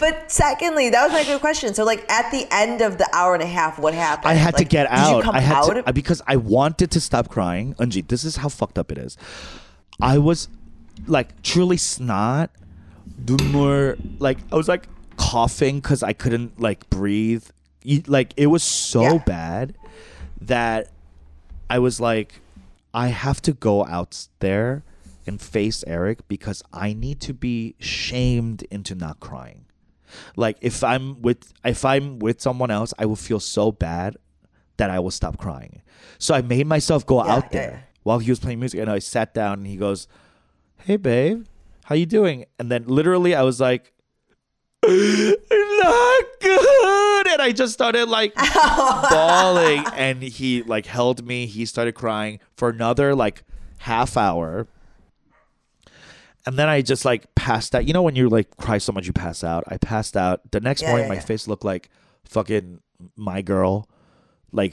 [0.00, 1.74] But secondly, that was my good question.
[1.74, 4.28] So, like, at the end of the hour and a half, what happened?
[4.30, 5.22] I had to Like, get Did you out.
[5.24, 5.86] come I had out?
[5.86, 7.74] to because I wanted to stop crying.
[7.74, 9.16] Eunji, this is how fucked up it is.
[10.00, 10.48] I was
[11.06, 12.50] like truly snot.
[13.52, 17.44] More like I was like coughing because I couldn't like breathe.
[18.06, 19.18] Like it was so Yeah.
[19.18, 19.74] bad
[20.40, 20.90] that
[21.68, 22.40] I was like,
[22.94, 24.82] I have to go out there
[25.26, 29.64] and face Eric because I need to be shamed into not crying.
[30.36, 34.16] Like if I'm with if I'm with someone else, I will feel so bad
[34.76, 35.82] that I will stop crying.
[36.18, 38.00] So I made myself go Yeah, out yeah, there yeah.
[38.04, 40.06] while he was playing music, and I sat down, and he goes,
[40.84, 41.46] "Hey, babe,
[41.84, 43.92] how you doing?" And then literally, I was like,
[44.86, 48.34] "Not good," and I just started like
[49.10, 51.46] bawling, and he like held me.
[51.46, 53.42] He started crying for another like
[53.78, 54.66] half hour.
[56.48, 57.86] And then I just like passed out.
[57.86, 59.64] You know when you like cry so much you pass out.
[59.68, 60.50] I passed out.
[60.50, 61.20] The next Yeah, morning, yeah, my yeah.
[61.20, 61.90] face looked like
[62.24, 62.80] fucking
[63.16, 63.86] my girl,
[64.50, 64.72] like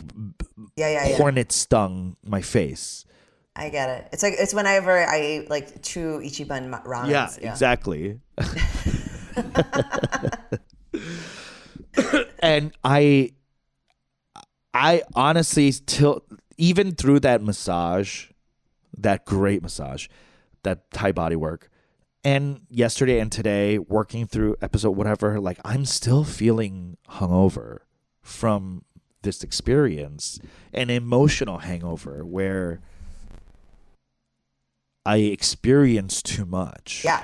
[0.78, 3.04] Yeah, yeah, hornet stung my face.
[3.58, 4.08] I get it.
[4.14, 7.10] It's like it's whenever I ate like two Ichiban ramen.
[7.10, 8.22] Yeah, exactly.
[12.40, 13.34] and I,
[14.74, 16.24] I honestly till
[16.58, 18.28] even through that massage,
[18.98, 20.08] that great massage,
[20.66, 21.70] that Thai body work,
[22.24, 27.80] and yesterday and today working through episode whatever, like I'm still feeling hungover
[28.22, 28.84] from
[29.22, 30.40] this experience,
[30.74, 32.80] an emotional hangover where
[35.06, 37.24] I experienced too much Yeah.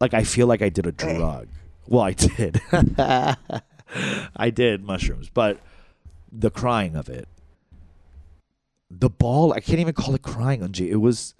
[0.00, 1.48] like I feel like I did a drug.
[1.86, 2.60] Well, I did.
[4.36, 5.58] I did mushrooms, but
[6.32, 7.28] the crying of it,
[8.90, 10.88] the ball, I can't even call it crying, Eunji.
[10.88, 11.34] It was,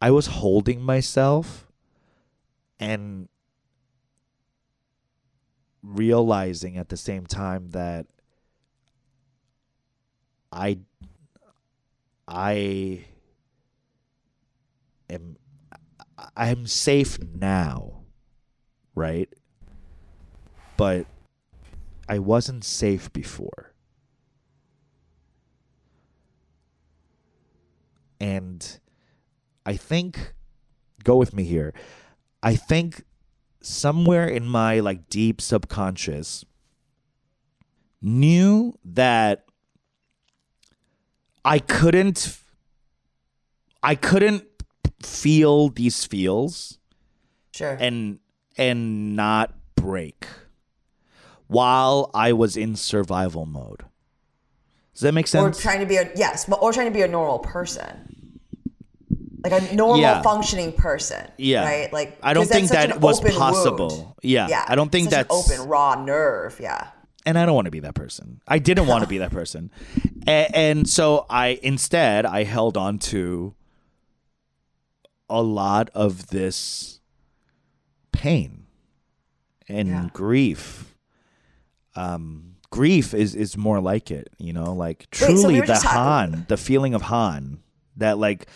[0.00, 1.66] I was holding myself
[2.78, 3.28] and
[5.82, 8.06] realizing at the same time that
[10.52, 10.78] I,
[12.26, 13.04] I
[15.10, 15.36] am
[16.36, 18.02] I'm safe now,
[18.94, 19.28] right?
[20.76, 21.06] But
[22.08, 23.67] I wasn't safe before.
[28.20, 28.78] And
[29.64, 30.34] I think
[31.04, 31.72] go with me here.
[32.42, 33.04] I think
[33.60, 36.44] somewhere in my like deep subconscious
[38.00, 39.44] knew that
[41.44, 42.38] I couldn't
[43.82, 44.44] I couldn't
[45.02, 46.78] feel these feels
[47.54, 47.76] Sure.
[47.80, 48.20] and
[48.56, 50.26] and not break
[51.46, 53.84] while I was in survival mode.
[54.98, 55.56] Does that make sense?
[55.56, 58.40] or trying to be a yes, but or trying to be a normal person,
[59.44, 60.22] like a normal Yeah.
[60.22, 61.24] functioning person.
[61.36, 61.62] Yeah.
[61.64, 61.92] right.
[61.92, 63.88] Like I don't think that was possible.
[63.88, 64.14] wound.
[64.22, 64.64] Yeah, yeah.
[64.66, 66.58] I don't think that's- open raw nerve.
[66.60, 66.88] Yeah,
[67.24, 68.40] and I don't want to be that person.
[68.48, 69.70] I didn't want to be that person,
[70.26, 73.54] and, and so I instead I held on to
[75.30, 76.98] a lot of this
[78.10, 78.64] pain
[79.68, 80.08] and Yeah.
[80.12, 80.96] grief.
[81.94, 85.82] Um, grief is is more like it, you know, like so truly we the just
[85.84, 87.60] talking- Han, the feeling of Han,
[87.96, 88.46] that like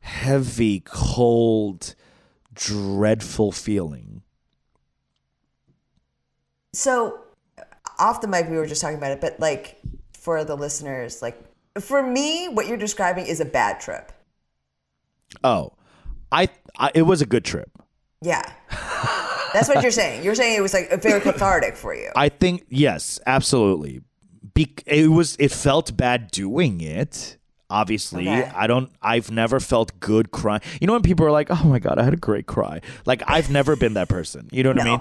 [0.00, 1.94] heavy, cold,
[2.54, 4.22] dreadful feeling.
[6.72, 7.20] So,
[7.98, 9.80] off the mic, we were just talking about it, but like
[10.12, 11.40] for the listeners, like
[11.80, 14.12] for me, what you're describing is a bad trip.
[15.44, 15.72] Oh,
[16.32, 17.70] I, I it was a good trip.
[18.22, 18.42] Yeah.
[19.52, 20.24] That's what you're saying.
[20.24, 22.10] You're saying it was like very cathartic for you.
[22.16, 24.00] I think yes, absolutely.
[24.54, 27.36] Be- it was it felt bad doing it.
[27.70, 28.50] Obviously, Okay.
[28.54, 28.90] I don't.
[29.02, 30.62] I've never felt good crying.
[30.80, 33.22] You know when people are like, "Oh my god, I had a great cry." Like
[33.26, 34.48] I've never been that person.
[34.50, 35.00] You know what I mean?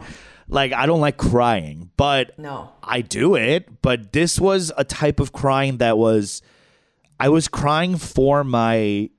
[0.50, 2.70] Like I don't like crying, but No.
[2.84, 3.82] I do it.
[3.82, 6.42] But this was a type of crying that was.
[7.20, 9.10] I was crying for my,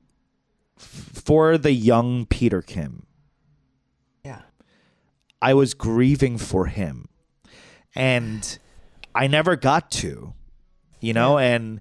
[0.76, 3.04] for the young Peter Kim.
[5.42, 5.50] Yeah.
[5.50, 7.08] I was grieving for him.
[7.94, 8.58] And
[9.14, 10.34] I never got to,
[11.00, 11.80] you know, and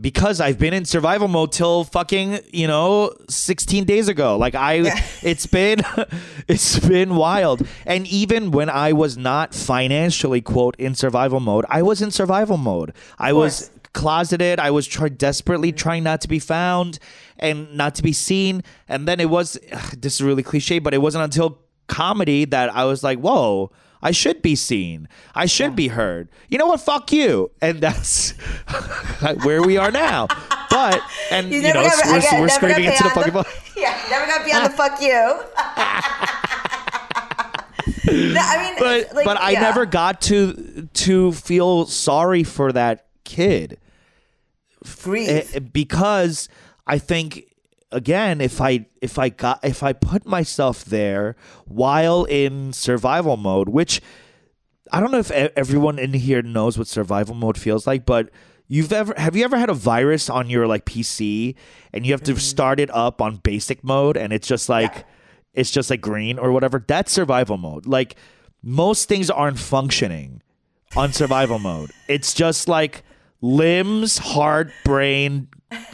[0.00, 4.36] because I've been in survival mode till fucking, you know, 16 days ago.
[4.36, 5.02] Like I Yeah.
[5.22, 5.80] it's been
[6.48, 7.66] it's been wild.
[7.86, 12.56] And even when I was not financially quote in survival mode, I was in survival
[12.56, 12.92] mode.
[13.18, 14.58] I was closeted.
[14.58, 16.98] I was try- desperately trying not to be found
[17.38, 18.62] and not to be seen.
[18.88, 22.74] And then it was ugh, this is really cliche, but it wasn't until comedy that
[22.74, 23.70] I was like, whoa,
[24.02, 25.08] I should be seen.
[25.34, 26.28] I should be heard.
[26.48, 26.80] You know what?
[26.80, 27.50] Fuck you.
[27.62, 28.30] And that's
[29.44, 30.26] where we are now.
[30.70, 33.34] But and you, know, got- we're, again, we're got scraping into the fucking.
[33.76, 35.08] Yeah, you never got beyond the fuck you.
[38.32, 43.06] no, I mean, but like, but I never got to to feel sorry for that
[43.24, 43.78] kid.
[45.02, 45.28] grieve.
[45.54, 46.48] Eh, because
[46.86, 47.44] I think
[47.94, 53.68] again if I if I got if I put myself there while in survival mode
[53.68, 54.00] which
[54.92, 58.30] I don't know if everyone in here knows what survival mode feels like but
[58.68, 61.54] you've ever have you ever had a virus on your like PC
[61.92, 62.38] and you have to mm-hmm.
[62.40, 65.02] start it up on basic mode and it's just like Yeah.
[65.54, 66.84] it's just like green or whatever?
[66.86, 67.86] That's survival mode.
[67.86, 68.16] Like
[68.62, 70.42] most things aren't functioning
[70.96, 71.90] on survival mode.
[72.08, 73.02] It's just like
[73.40, 75.48] limbs heart brain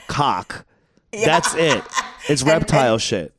[0.06, 0.64] cock
[1.12, 1.82] that's it
[2.28, 3.34] it's reptile shit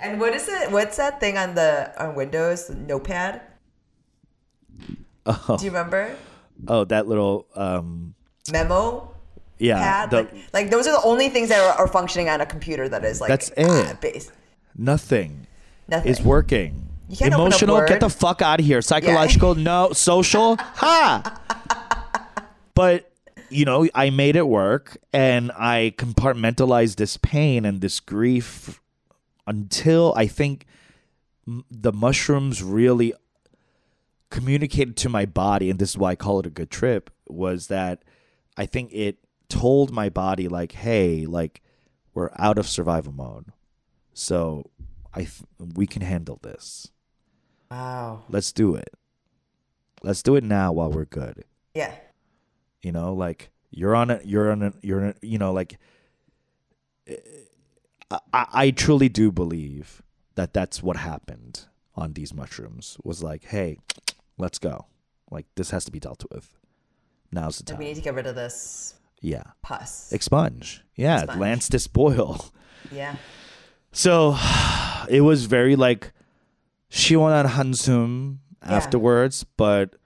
[0.00, 0.72] and what is it?
[0.72, 2.68] What's that thing on the on Windows?
[2.70, 3.40] Notepad.
[5.24, 6.16] Do you remember?
[6.66, 8.14] oh that little um
[8.50, 9.14] Memo
[9.58, 10.10] yeah pad.
[10.10, 12.88] the- like, like those are the only things that are, are functioning on a computer
[12.88, 14.00] that is like That's it.
[14.00, 14.32] base.
[14.76, 15.46] nothing
[15.88, 16.10] Nothing.
[16.10, 19.92] is working You can't open up emotional get the fuck out of here psychological no
[19.92, 21.40] social ha
[22.74, 23.11] but
[23.52, 28.80] you know i made it work and i compartmentalized this pain and this grief
[29.46, 30.66] until i think
[31.70, 33.12] the mushrooms really
[34.30, 37.66] communicated to my body and this is why i call it a good trip was
[37.66, 38.02] that
[38.56, 41.60] i think it told my body like hey like
[42.14, 43.46] we're out of survival mode
[44.14, 44.70] so
[45.12, 45.42] i th-
[45.74, 46.88] we can handle this
[47.70, 48.24] Wow.
[48.28, 48.90] let's do it
[50.02, 51.44] let's do it now while we're good
[51.74, 51.94] Yeah.
[52.82, 55.78] You know, like you're on a you're on a you're a, you know like
[57.06, 57.16] eh,
[58.32, 60.02] I, I truly do believe
[60.34, 63.78] that that's what happened on these mushrooms was like, hey,
[64.38, 64.86] let's go.
[65.30, 66.58] Like this has to be dealt with.
[67.30, 67.78] Now's the time.
[67.78, 68.94] We need to get rid of this.
[69.20, 69.44] Yeah.
[69.62, 70.12] Pus.
[70.12, 70.80] Expunge.
[70.96, 71.22] Yeah.
[71.22, 71.40] Expunge.
[71.40, 71.88] Lance this.
[72.90, 73.16] Yeah.
[73.92, 74.36] So
[75.08, 76.12] it was very like
[76.88, 78.74] she went on Hansum yeah.
[78.74, 79.96] afterwards, but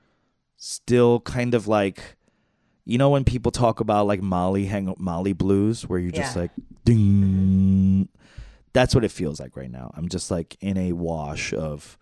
[0.56, 2.15] still kind of like
[2.86, 6.42] you know when people talk about like Molly hang Molly blues where you're just yeah.
[6.42, 6.50] like
[6.84, 8.08] ding
[8.72, 9.90] that's what it feels like right now.
[9.96, 11.96] I'm just like in a wash of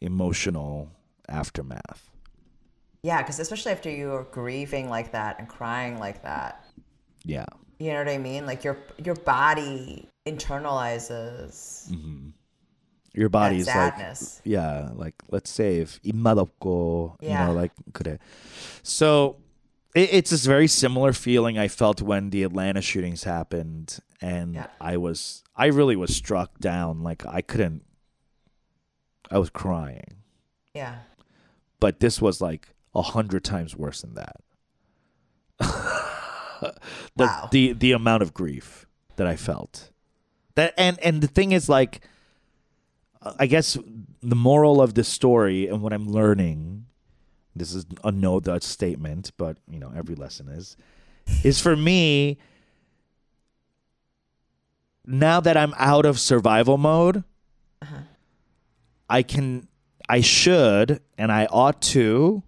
[0.00, 0.90] emotional
[1.28, 2.10] aftermath.
[3.02, 6.64] Yeah, cuz especially after you're grieving like that and crying like that.
[7.24, 7.44] Yeah.
[7.78, 8.46] You know what I mean?
[8.46, 12.32] Like your your body internalizes Mhm.
[13.12, 14.36] Your body's sadness.
[14.36, 17.28] like yeah, like let's save imaboko, yeah.
[17.28, 18.18] you know, like could.
[18.82, 19.36] So
[19.94, 24.66] it, it's this very similar feeling I felt when the Atlanta shootings happened, and Yeah.
[24.80, 27.02] I was I really was struck down.
[27.02, 27.84] Like I couldn't,
[29.30, 30.18] I was crying,
[30.74, 31.00] yeah.
[31.80, 34.36] but this was like a hundred times worse than that.
[36.60, 36.74] the,
[37.16, 37.48] Wow.
[37.50, 38.86] the the amount of grief
[39.16, 39.90] that I felt.
[40.54, 42.00] That and and the thing is like
[43.38, 43.76] I guess
[44.22, 46.86] the moral of this story and what I'm learning
[47.58, 50.76] this is a no Dutch statement, but you know, every lesson is
[51.44, 52.38] is for me
[55.06, 57.24] now that I'm out of survival mode,
[59.08, 59.68] I can
[60.08, 62.42] I should and I ought to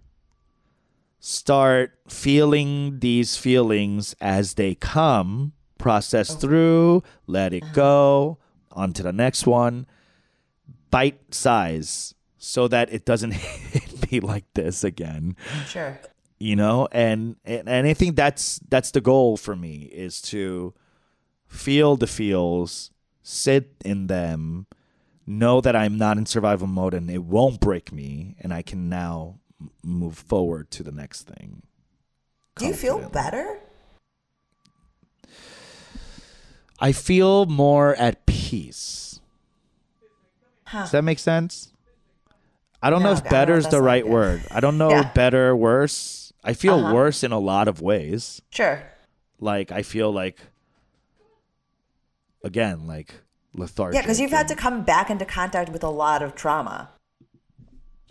[1.19, 6.39] start feeling these feelings as they come, process oh.
[6.39, 7.73] through, let it uh-huh.
[7.73, 8.37] go,
[8.71, 9.85] on to the next one.
[10.89, 15.35] bite size so that it doesn't hit like this again
[15.67, 15.99] Sure.
[16.37, 20.73] you know and and and i think that's that's the goal for me is to
[21.47, 22.91] feel the feels
[23.23, 24.67] sit in them
[25.27, 28.89] know that i'm not in survival mode and it won't break me and i can
[28.89, 29.39] now
[29.83, 31.61] move forward to the next thing
[32.57, 33.59] Do you feel better?
[36.79, 39.19] i feel more at peace
[40.65, 40.81] Huh.
[40.83, 41.73] does that make sense
[42.81, 45.11] i don't know if I better is the right word i don't know Yeah.
[45.13, 46.93] better worse i feel Uh-huh.
[46.95, 48.81] worse in a lot of ways Sure.
[49.39, 50.39] like I feel like
[52.43, 53.13] again like
[53.53, 53.95] lethargic.
[53.95, 56.89] Yeah, because you've had to come back into contact with a lot of trauma.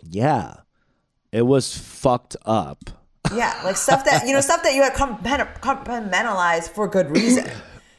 [0.03, 0.57] yeah,
[1.31, 2.77] it was fucked up.
[3.33, 7.49] Yeah, like stuff that you know, stuff that you had compartmentalized for good reason.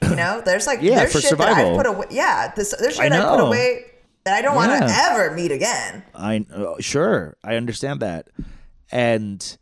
[0.02, 1.76] You know, there's like Yeah, there's for shit that I survival.
[1.76, 2.06] put away.
[2.10, 3.84] Yeah, this, there's I shit I, put away
[4.24, 6.02] that I don't want to ever meet again.
[6.14, 8.28] I uh, sure I understand that,
[8.90, 9.56] and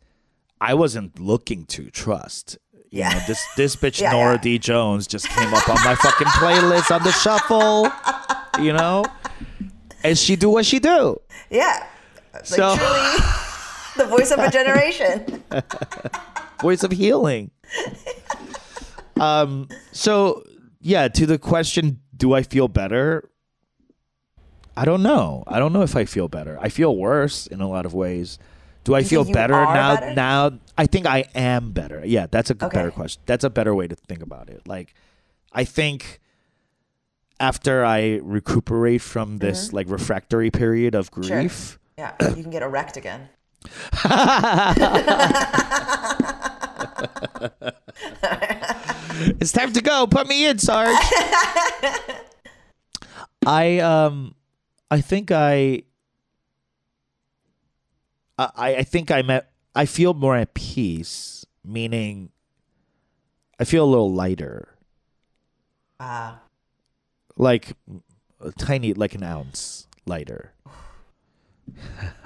[0.59, 2.57] I wasn't looking to trust.
[2.73, 3.13] You Yeah.
[3.13, 4.41] know, this this bitch Yeah, Norah yeah.
[4.41, 7.89] D Jones just came up on my fucking playlist on the shuffle.
[8.59, 9.05] You know,
[10.03, 11.19] and she do what she do.
[11.49, 11.87] Yeah,
[12.33, 13.17] like So- truly,
[13.97, 15.41] the voice of a generation.
[16.61, 17.49] voice of healing.
[19.19, 19.69] um.
[19.93, 20.43] So
[20.81, 23.29] yeah, to the question, do I feel better?
[24.77, 25.43] I don't know.
[25.47, 26.57] I don't know if I feel better.
[26.61, 28.39] I feel worse in a lot of ways.
[28.83, 29.95] Do I You feel better now?
[29.95, 30.13] better?
[30.15, 32.01] Now I think I am better.
[32.05, 32.67] Yeah, that's a Okay.
[32.69, 33.21] better question.
[33.25, 34.61] That's a better way to think about it.
[34.67, 34.93] Like,
[35.53, 36.19] I think
[37.39, 41.21] after I recuperate from this like refractory period of Mm-hmm.
[41.23, 41.39] Sure.
[41.41, 43.29] grief, Yeah, you can get erect again.
[49.39, 50.07] it's time to go.
[50.07, 50.89] Put me in, Sarge.
[53.45, 54.35] I um,
[54.91, 55.83] I think I,
[58.37, 59.49] I I think I'm at.
[59.73, 62.29] I feel more at peace, meaning
[63.57, 64.75] I feel a little lighter,
[65.97, 66.41] Ah,
[67.37, 67.71] like
[68.41, 70.51] a tiny, like an ounce lighter.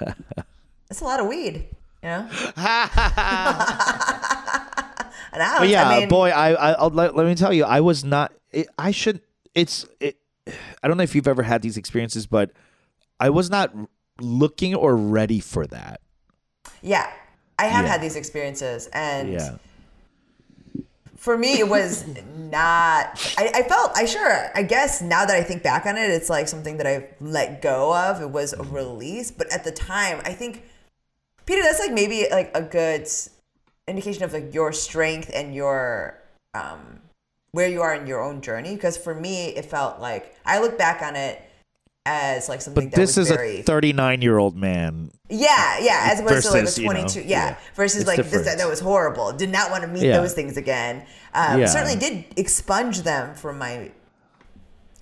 [0.90, 1.68] it's a lot of weed.
[2.02, 2.28] You know.
[5.32, 5.58] An ounce.
[5.60, 8.02] But yeah, I mean, boy, I, I I'll let, let me tell you, I was
[8.04, 8.32] not.
[8.50, 9.20] It, I should.
[9.54, 9.86] It's.
[10.00, 10.16] It,
[10.82, 12.52] I don't know if you've ever had these experiences, but
[13.20, 13.74] I was not
[14.20, 16.00] looking or ready for that.
[16.82, 17.10] Yeah,
[17.58, 17.92] I have Yeah.
[17.92, 19.56] had these experiences, and Yeah.
[21.16, 23.34] for me, it was not.
[23.38, 23.92] I, I felt.
[23.96, 24.50] I sure.
[24.54, 27.62] I guess now that I think back on it, it's like something that I let
[27.62, 28.20] go of.
[28.22, 30.62] It was a release, but at the time, I think
[31.46, 33.08] Peter, that's like maybe like a good
[33.88, 36.20] indication of like your strength and your
[36.54, 37.00] um
[37.56, 38.74] where you are in your own journey.
[38.74, 41.40] Because for me, it felt like I look back on it
[42.04, 45.10] as like something But that this was is very a 39 year old man.
[45.30, 47.20] yeah, yeah, as opposed to like Versus, a you know, 22.
[47.22, 47.26] yeah.
[47.26, 47.56] yeah.
[47.74, 48.58] versus It's like this different.
[48.58, 49.32] that was horrible.
[49.32, 50.18] Did not want to meet Yeah.
[50.20, 51.04] those things again.
[51.34, 51.66] Um, Yeah.
[51.66, 53.90] Certainly did expunge them from my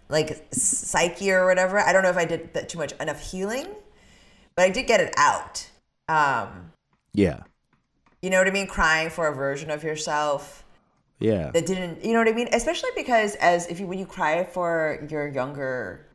[0.08, 1.78] like psyche or whatever.
[1.80, 3.66] I don't know if I did that too much enough healing,
[4.54, 5.66] but I did get it out.
[6.08, 6.70] Um,
[7.12, 7.40] Yeah.
[8.22, 8.66] you know what I mean?
[8.66, 10.63] Crying for a version of yourself
[11.18, 11.50] Yeah.
[11.52, 12.04] that didn't.
[12.04, 12.48] You know what I mean?
[12.52, 16.06] Especially because as if you when you cry for your younger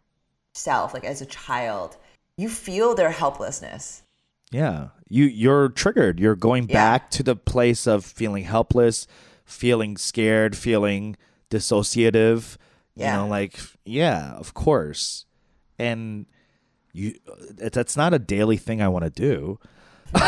[0.53, 1.97] self, like as a child,
[2.37, 4.03] you feel their helplessness.
[4.51, 4.89] Yeah.
[5.07, 6.19] You you're triggered.
[6.19, 6.73] You're going Yeah.
[6.73, 9.07] back to the place of feeling helpless,
[9.45, 11.15] feeling scared, feeling
[11.49, 12.57] dissociative.
[12.95, 13.15] Yeah.
[13.15, 15.25] You know, like yeah, of course.
[15.77, 16.25] And
[16.93, 17.15] you
[17.53, 19.59] that's not a daily thing I want to do.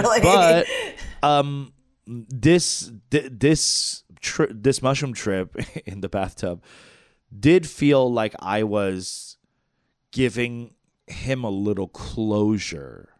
[0.00, 0.66] Like, But
[1.22, 1.72] um
[2.06, 5.54] this th- this tri- this mushroom trip
[5.86, 6.62] in the bathtub
[7.38, 9.36] did feel like I was
[10.12, 10.74] giving
[11.06, 13.10] him a little closure.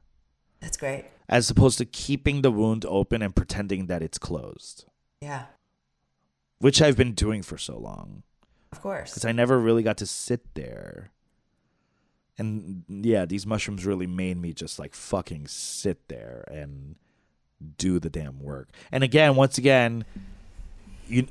[0.60, 1.04] That's great.
[1.28, 4.86] as opposed to keeping the wound open and pretending that it's closed,
[5.20, 5.44] Yeah,
[6.58, 8.22] which I've been doing for so long
[8.72, 9.10] of course.
[9.10, 11.10] because I never really got to sit there.
[12.36, 16.94] And yeah, these mushrooms really made me just like fucking sit there and
[17.76, 18.68] do the damn work.
[18.92, 20.04] And again, once again,
[21.08, 21.26] you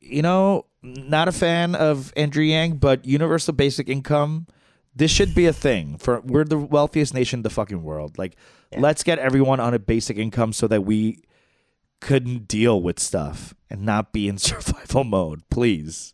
[0.00, 4.46] you know, not a fan of Andrew Yang, but universal basic income.
[4.94, 8.16] This should be a thing for we're the wealthiest nation in the fucking world.
[8.18, 8.36] Like,
[8.76, 11.22] let's get everyone on a basic income so that we
[12.00, 16.13] couldn't deal with stuff and not be in survival mode, please.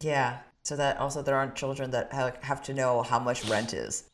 [0.00, 4.04] Yeah, so that also there aren't children that have to know how much rent is.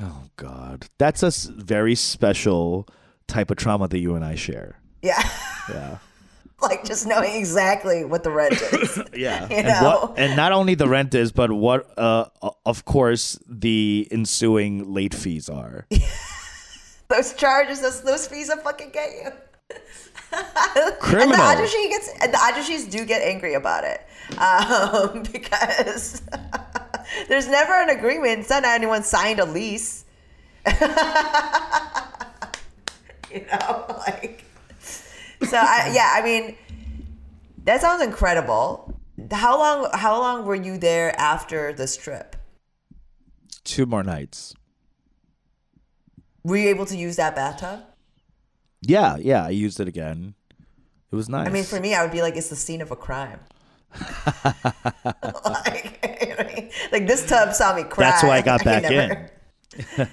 [0.00, 2.88] Oh God, that's a very special
[3.28, 4.78] type of trauma that you and I share.
[5.02, 5.22] Yeah,
[5.68, 5.98] Yeah,
[6.62, 8.98] like just knowing exactly what the rent is.
[9.14, 10.06] Yeah, You and, know?
[10.06, 12.26] what, and not only the rent is, but what, uh,
[12.64, 15.86] of course, the ensuing late fees are.
[17.08, 19.76] those charges, those, those fees will fucking get you.
[21.00, 21.34] Criminal.
[21.34, 24.00] And the ajushi gets, and the ajushis do get angry about it,
[24.38, 26.22] um, because
[27.28, 28.40] there's never an agreement.
[28.40, 30.04] It's not anyone signed a lease.
[30.66, 30.82] you
[33.46, 34.44] know, like.
[35.42, 36.56] So I, yeah, I mean,
[37.64, 38.98] that sounds incredible.
[39.30, 39.90] How long?
[39.92, 42.36] How long were you there after this trip?
[43.64, 44.54] Two more nights.
[46.44, 47.84] Were you able to use that bathtub?
[48.82, 50.34] Yeah, yeah, I used it again.
[51.10, 51.46] It was nice.
[51.46, 53.40] I mean, for me, I would be like, it's the scene of a crime.
[54.44, 56.70] like, you know what I mean?
[56.90, 58.04] like this tub saw me cry.
[58.10, 59.30] That's why I got back never-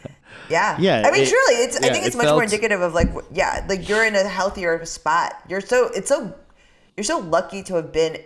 [0.49, 1.77] yeah, Yeah, I mean, it- truly, it's.
[1.77, 4.83] I think it's it much more indicative of like, yeah, like you're in a healthier
[4.85, 5.33] spot.
[5.47, 6.33] You're so it's so
[6.95, 8.17] you're so lucky to have been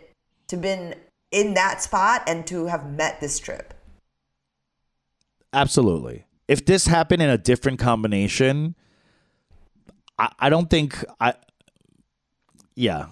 [0.47, 0.95] to been
[1.31, 3.73] in that spot and to have met this trip.
[5.53, 6.25] Absolutely.
[6.47, 8.75] If this happened in a different combination,
[10.19, 11.33] I, I don't think I.
[12.75, 13.07] Yeah,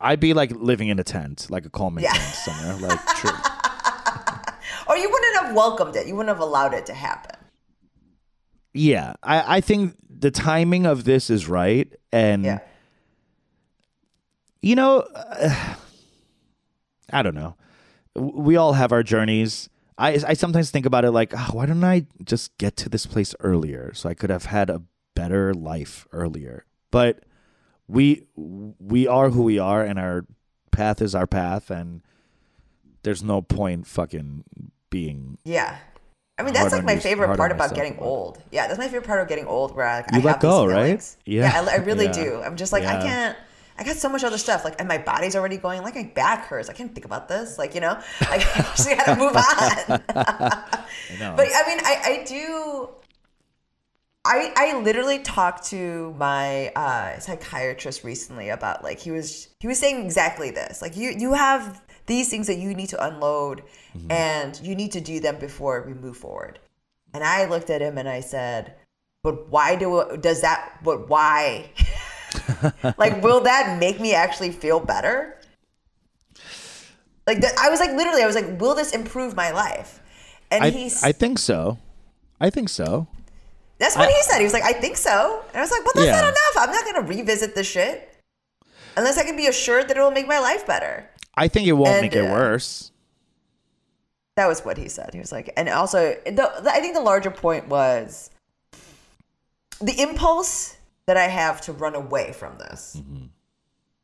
[0.00, 2.12] I'd be like living in a tent, like a Coleman Yeah.
[2.12, 2.88] tent somewhere.
[2.88, 3.30] Like, true.
[4.86, 6.06] Or you wouldn't have welcomed it.
[6.06, 7.36] You wouldn't have allowed it to happen.
[8.72, 12.58] yeah, I, I think the timing of this is right, and Yeah.
[14.62, 15.74] you know, uh,
[17.12, 17.56] I don't know.
[18.14, 19.68] We all have our journeys.
[19.98, 23.06] I I sometimes think about it like, oh, why don't I just get to this
[23.06, 24.82] place earlier so I could have had a
[25.14, 26.64] better life earlier?
[26.90, 27.20] But
[27.88, 30.26] we we are who we are, and our
[30.70, 32.02] path is our path, and
[33.02, 34.44] there's no point fucking
[34.90, 35.38] being.
[35.44, 35.76] Yeah.
[36.36, 38.42] I mean, that's like my favorite part about getting about old.
[38.50, 40.50] Yeah, that's my favorite part of getting old, where I, I You let have these
[40.50, 40.82] go, right?
[40.84, 41.16] feelings.
[41.26, 41.52] Yeah.
[41.54, 42.12] I, I really Yeah.
[42.12, 42.42] do.
[42.42, 43.38] I'm just like, I can't.
[43.78, 45.82] I got so much other stuff, like, and my body's already going.
[45.82, 46.68] Like, my back hurts.
[46.68, 47.56] I can't think about this.
[47.58, 49.42] Like, you know, like, I just gotta move on.
[50.16, 51.34] I know.
[51.36, 52.88] But I mean, I, I do.
[54.24, 59.78] I I literally talked to my uh, psychiatrist recently about like he was he was
[59.78, 60.80] saying exactly this.
[60.80, 63.62] Like you you have these things that you need to unload,
[64.08, 66.58] and you need to do them before we move forward.
[67.12, 68.74] And I looked at him and I said,
[69.22, 70.80] "But why do does that?
[70.82, 71.70] But why?
[72.98, 75.38] like, will that make me actually feel better?"
[77.26, 80.00] Like that, I was like literally, I was like, "Will this improve my life?"
[80.50, 81.78] And I he's I think so.
[82.40, 83.06] I think so.
[83.84, 84.38] That's what I- he said.
[84.38, 85.42] He was like, I think so.
[85.48, 86.20] And I was like, but that's Yeah.
[86.20, 86.56] not enough.
[86.56, 88.10] I'm not going to revisit this shit
[88.96, 91.08] unless I can be assured that it will make my life better.
[91.36, 92.90] I think it won't And, make it uh, worse.
[94.36, 95.10] That was what he said.
[95.12, 98.30] He was like, and also, the, the- I think the larger point was
[99.80, 100.76] the impulse
[101.06, 103.26] that I have to run away from this Mm-hmm.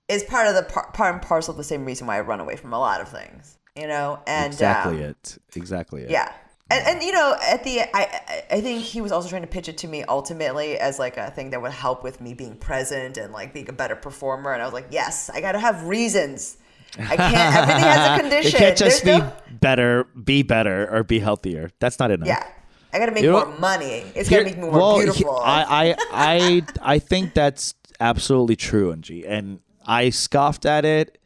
[0.09, 2.41] is part of the par- part and parcel of the same reason why I run
[2.41, 4.21] away from a lot of things, you know?
[4.27, 5.39] And Exactly um, it.
[5.57, 6.11] Exactly it.
[6.11, 6.33] Yeah.
[6.73, 9.69] And, and you know at the I I- think he was also trying to pitch
[9.69, 13.17] it to me ultimately as like a thing that would help with me being present
[13.17, 16.59] and like being a better performer and I was like yes I gotta have reasons
[16.99, 20.89] I can't everything has a condition It can't just There's be no- better, be better,
[20.95, 21.71] or be healthier.
[21.81, 22.29] That's not enough.
[22.29, 22.47] yeah
[22.93, 23.61] I gotta make You more what?
[23.61, 26.63] money it's Here- gotta make me more well, he- beautiful I, I, I,
[26.95, 29.25] I think that's absolutely true, Eunji.
[29.29, 31.19] And I scoffed at it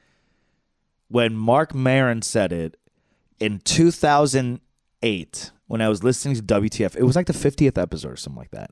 [1.08, 2.76] when Marc Maron said it
[3.38, 3.60] in
[5.04, 6.96] 2008 when I was listening to WTF.
[6.96, 8.70] It was like the 50th episode or something like that.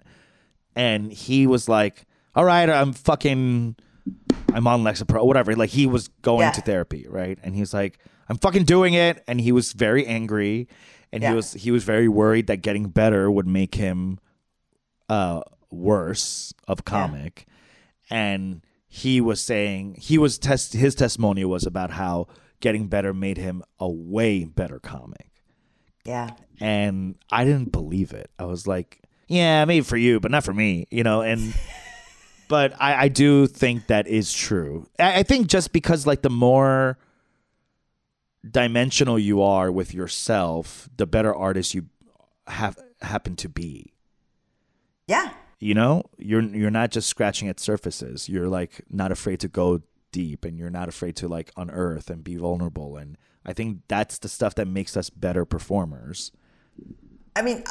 [0.74, 2.04] And he was like,
[2.34, 3.76] all right, I'm fucking,
[4.54, 5.54] I'm on Lexapro, whatever.
[5.54, 6.52] Like he was going Yeah.
[6.52, 7.38] to therapy, right?
[7.42, 7.98] And he's like,
[8.28, 9.22] I'm fucking doing it.
[9.26, 10.68] And he was very angry.
[11.12, 11.30] And Yeah.
[11.30, 14.18] he was he was very worried that getting better would make him
[15.10, 17.46] uh worse of comic.
[18.08, 22.28] And he was saying he was test his testimonial was about how
[22.60, 25.28] getting better made him a way better comic
[26.04, 26.30] yeah
[26.62, 28.30] and I didn't believe it.
[28.38, 31.20] I was like, yeah, maybe for you, but not for me, you know.
[31.20, 31.54] And
[32.48, 34.86] but I, I do think that is true.
[34.98, 36.98] I, I think just because like the more
[38.48, 41.86] dimensional you are with yourself, the better artist you
[42.46, 43.92] have happen to be.
[45.08, 48.28] yeah You know, you're you're not just scratching at surfaces.
[48.28, 52.22] You're like not afraid to go deep, and you're not afraid to like unearth and
[52.22, 52.96] be vulnerable.
[52.96, 56.32] And I think that's the stuff that makes us better performers
[57.34, 57.64] I mean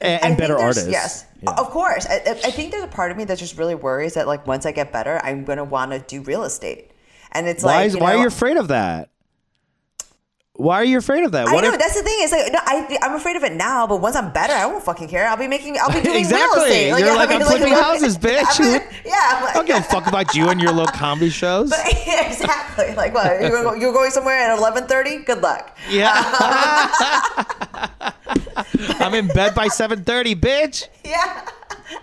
[0.00, 0.88] and, and better artists.
[0.90, 1.52] Yes, Yeah.
[1.52, 2.06] of course.
[2.06, 4.66] I, I- think there's a part of me that just really worries that like once
[4.66, 6.90] I get better, I'm gonna want to do real estate,
[7.32, 9.08] and it's Why like is why are you afraid of that?
[10.58, 11.48] Why are you afraid of that?
[11.48, 12.16] I What know if that's the thing.
[12.20, 14.82] It's like no, I, I'm afraid of it now, but once I'm better, I won't
[14.82, 15.28] fucking care.
[15.28, 16.56] I'll be making, I'll be doing Exactly.
[16.62, 16.88] real estate.
[16.98, 18.58] You're I like, I'm flipping houses, bitch.
[18.60, 20.86] I'm like- yeah, I'm like, I don't give a fuck about you and your little
[20.92, 21.72] comedy shows?
[21.72, 22.94] exactly.
[22.94, 23.38] Like what?
[23.42, 25.26] You're, you're going somewhere at 11:30?
[25.26, 25.76] Good luck.
[25.90, 26.10] Yeah.
[28.98, 30.88] I'm in bed by 7:30, bitch.
[31.04, 31.46] Yeah.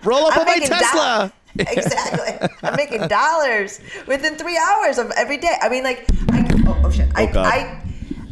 [0.04, 1.32] Roll up I'm on my Tesla.
[1.56, 2.48] do- exactly.
[2.62, 5.56] I'm making dollars within three hours of every day.
[5.60, 7.08] I mean, like, I, oh, oh shit.
[7.14, 7.46] I, Oh, God.
[7.46, 7.80] I,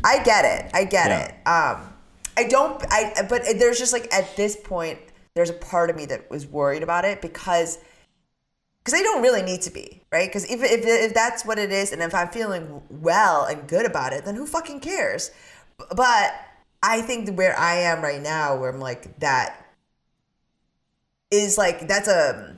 [0.05, 0.71] I get it.
[0.75, 1.21] I get Yeah.
[1.25, 1.31] it.
[1.47, 1.93] Um,
[2.37, 2.83] I don't.
[2.91, 3.27] I.
[3.29, 4.99] But there's just like at this point,
[5.35, 7.79] there's a part of me that was worried about it because.
[8.85, 10.29] Because I don't really need to be, right?
[10.29, 13.87] Because if, if, if that's what it is, and if I'm feeling well and good
[13.87, 15.31] about it, then who fucking cares?
[15.95, 16.35] But
[16.83, 19.65] I think where I am right now, where I'm like, that
[21.33, 22.57] is like that's a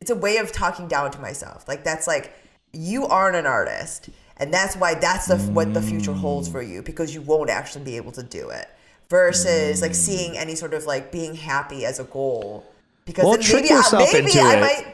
[0.00, 2.34] it's a way of talking down to myself like that's like
[2.72, 6.82] you aren't an artist and that's why that's the, what the future holds for you
[6.82, 8.68] because you won't actually be able to do it
[9.08, 12.64] versus like seeing any sort of like being happy as a goal
[13.04, 14.60] because Well, trick maybe, I, yourself maybe into I it.
[14.60, 14.86] might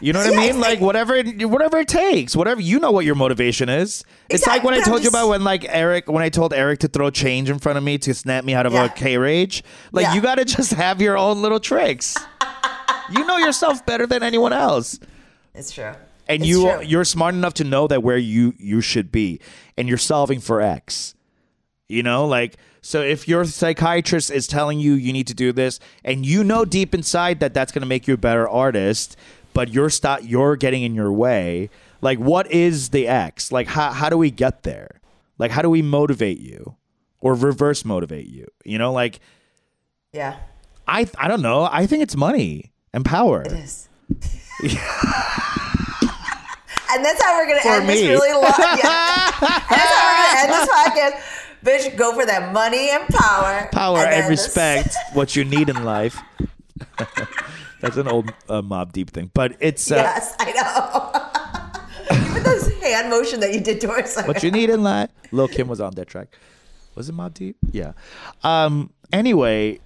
[0.00, 0.58] You know what I mean?
[0.60, 4.04] Like like- whatever, it- whatever it takes, whatever you know what your motivation is.
[4.28, 6.88] It's like when I told you about when like Eric, when I told Eric to
[6.88, 8.84] throw change in front of me to snap me out of Yeah.
[8.86, 9.62] a K rage.
[9.92, 10.14] Like Yeah.
[10.14, 12.16] you got to just have your own little tricks.
[13.10, 14.98] you know yourself better than anyone else,
[15.54, 15.92] it's true
[16.32, 16.82] and It's you true.
[16.82, 19.40] you're smart enough to know that where you you should be,
[19.76, 21.14] and you're solving for X.
[21.88, 25.78] You know, like so if your psychiatrist is telling you you need to do this
[26.04, 29.16] and you know deep inside that that's going to make you a better artist,
[29.52, 31.68] but you're stop you're getting in your way,
[32.00, 33.52] like what is the X?
[33.52, 35.00] Like how how do we get there?
[35.38, 36.76] Like how do we motivate you
[37.20, 38.46] or reverse motivate you?
[38.64, 39.20] You know, like
[40.12, 40.36] yeah
[40.88, 41.68] I I don't know.
[41.70, 43.42] I think it's money and power.
[43.42, 43.88] it is
[46.94, 49.30] and that's how we're gonna For end this really long yeah.
[49.40, 51.22] that's how we're gonna end this podcast
[51.64, 55.84] bitch go for that money and power Power and and, respect what you need in
[55.84, 56.18] life.
[57.80, 62.30] That's an old uh, Mobb Deep thing, but it's uh, Yes, I know.
[62.30, 64.26] Even those hand motion that you did towards us.
[64.26, 65.10] what you need in life.
[65.32, 66.36] Lil Kim was on that track.
[66.94, 67.56] Was it Mobb Deep?
[67.72, 67.92] Yeah.
[68.44, 68.92] Um.
[69.12, 69.80] Anyway,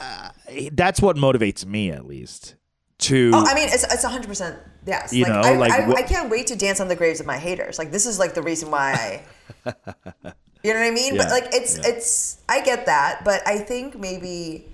[0.00, 0.30] uh,
[0.72, 2.54] that's what motivates me, at least.
[2.98, 4.56] To Oh, I mean, it's it's hundred percent
[4.86, 5.12] yes.
[5.12, 7.26] You like, know, I, like I, I can't wait to dance on the graves of
[7.26, 7.78] my haters.
[7.78, 9.22] Like this is like the reason why.
[9.64, 9.74] I,
[10.62, 11.14] you know what I mean?
[11.14, 11.88] Yeah, But like, it's yeah.
[11.88, 14.66] it's I get that, but I think maybe.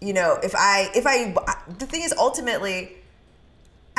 [0.00, 1.34] You know, if I if I
[1.78, 2.94] the thing is ultimately.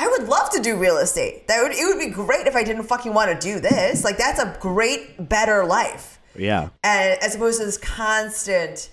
[0.02, 1.50] I would love to do real estate.
[1.50, 4.06] That would it would be great if I didn't fucking want to do this.
[4.06, 6.20] Like that's a great, better life.
[6.38, 6.70] yeah.
[6.86, 8.90] and as opposed to this constant,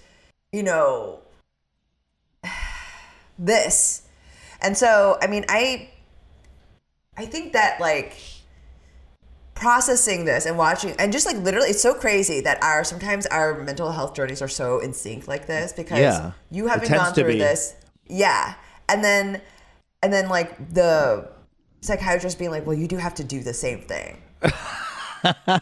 [0.51, 1.21] you know,
[3.39, 4.03] this.
[4.61, 5.91] And so, I mean, I,
[7.17, 8.17] I think that like
[9.55, 13.63] processing this and watching and just like literally, it's so crazy that our sometimes our
[13.63, 16.33] mental health journeys are so in sync like this because Yeah.
[16.51, 17.75] you haven't gone through this,
[18.07, 18.55] yeah,
[18.89, 19.41] and then,
[20.03, 21.31] and then like the
[21.81, 24.19] psychiatrist being like, well, you do have to do the same thing.
[24.45, 25.61] I,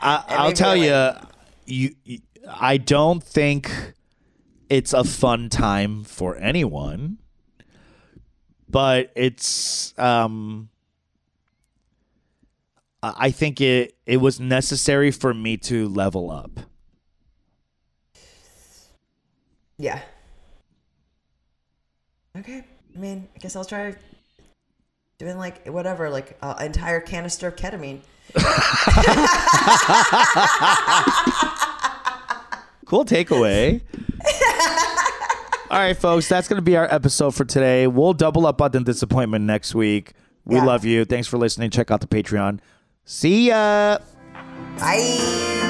[0.00, 1.22] I'll tell like-
[1.66, 2.18] you, you.
[2.48, 3.70] I don't think
[4.72, 7.18] it's a fun time for anyone,
[8.70, 9.92] but it's.
[9.98, 10.70] Um,
[13.02, 16.60] I I think it it was necessary for me to level up.
[19.76, 20.00] Yeah.
[22.38, 22.64] Okay.
[22.94, 23.94] I mean, I guess I'll try
[25.18, 28.00] doing like whatever, like an entire canister of ketamine.
[32.92, 33.80] Cool takeaway.
[35.70, 37.86] All right, folks, that's going to be our episode for today.
[37.86, 40.12] We'll double up on the disappointment next week.
[40.44, 40.64] We Yeah.
[40.64, 41.04] love you.
[41.06, 41.70] Thanks for listening.
[41.70, 42.58] Check out the Patreon.
[43.04, 43.98] See ya.
[44.78, 45.68] Bye.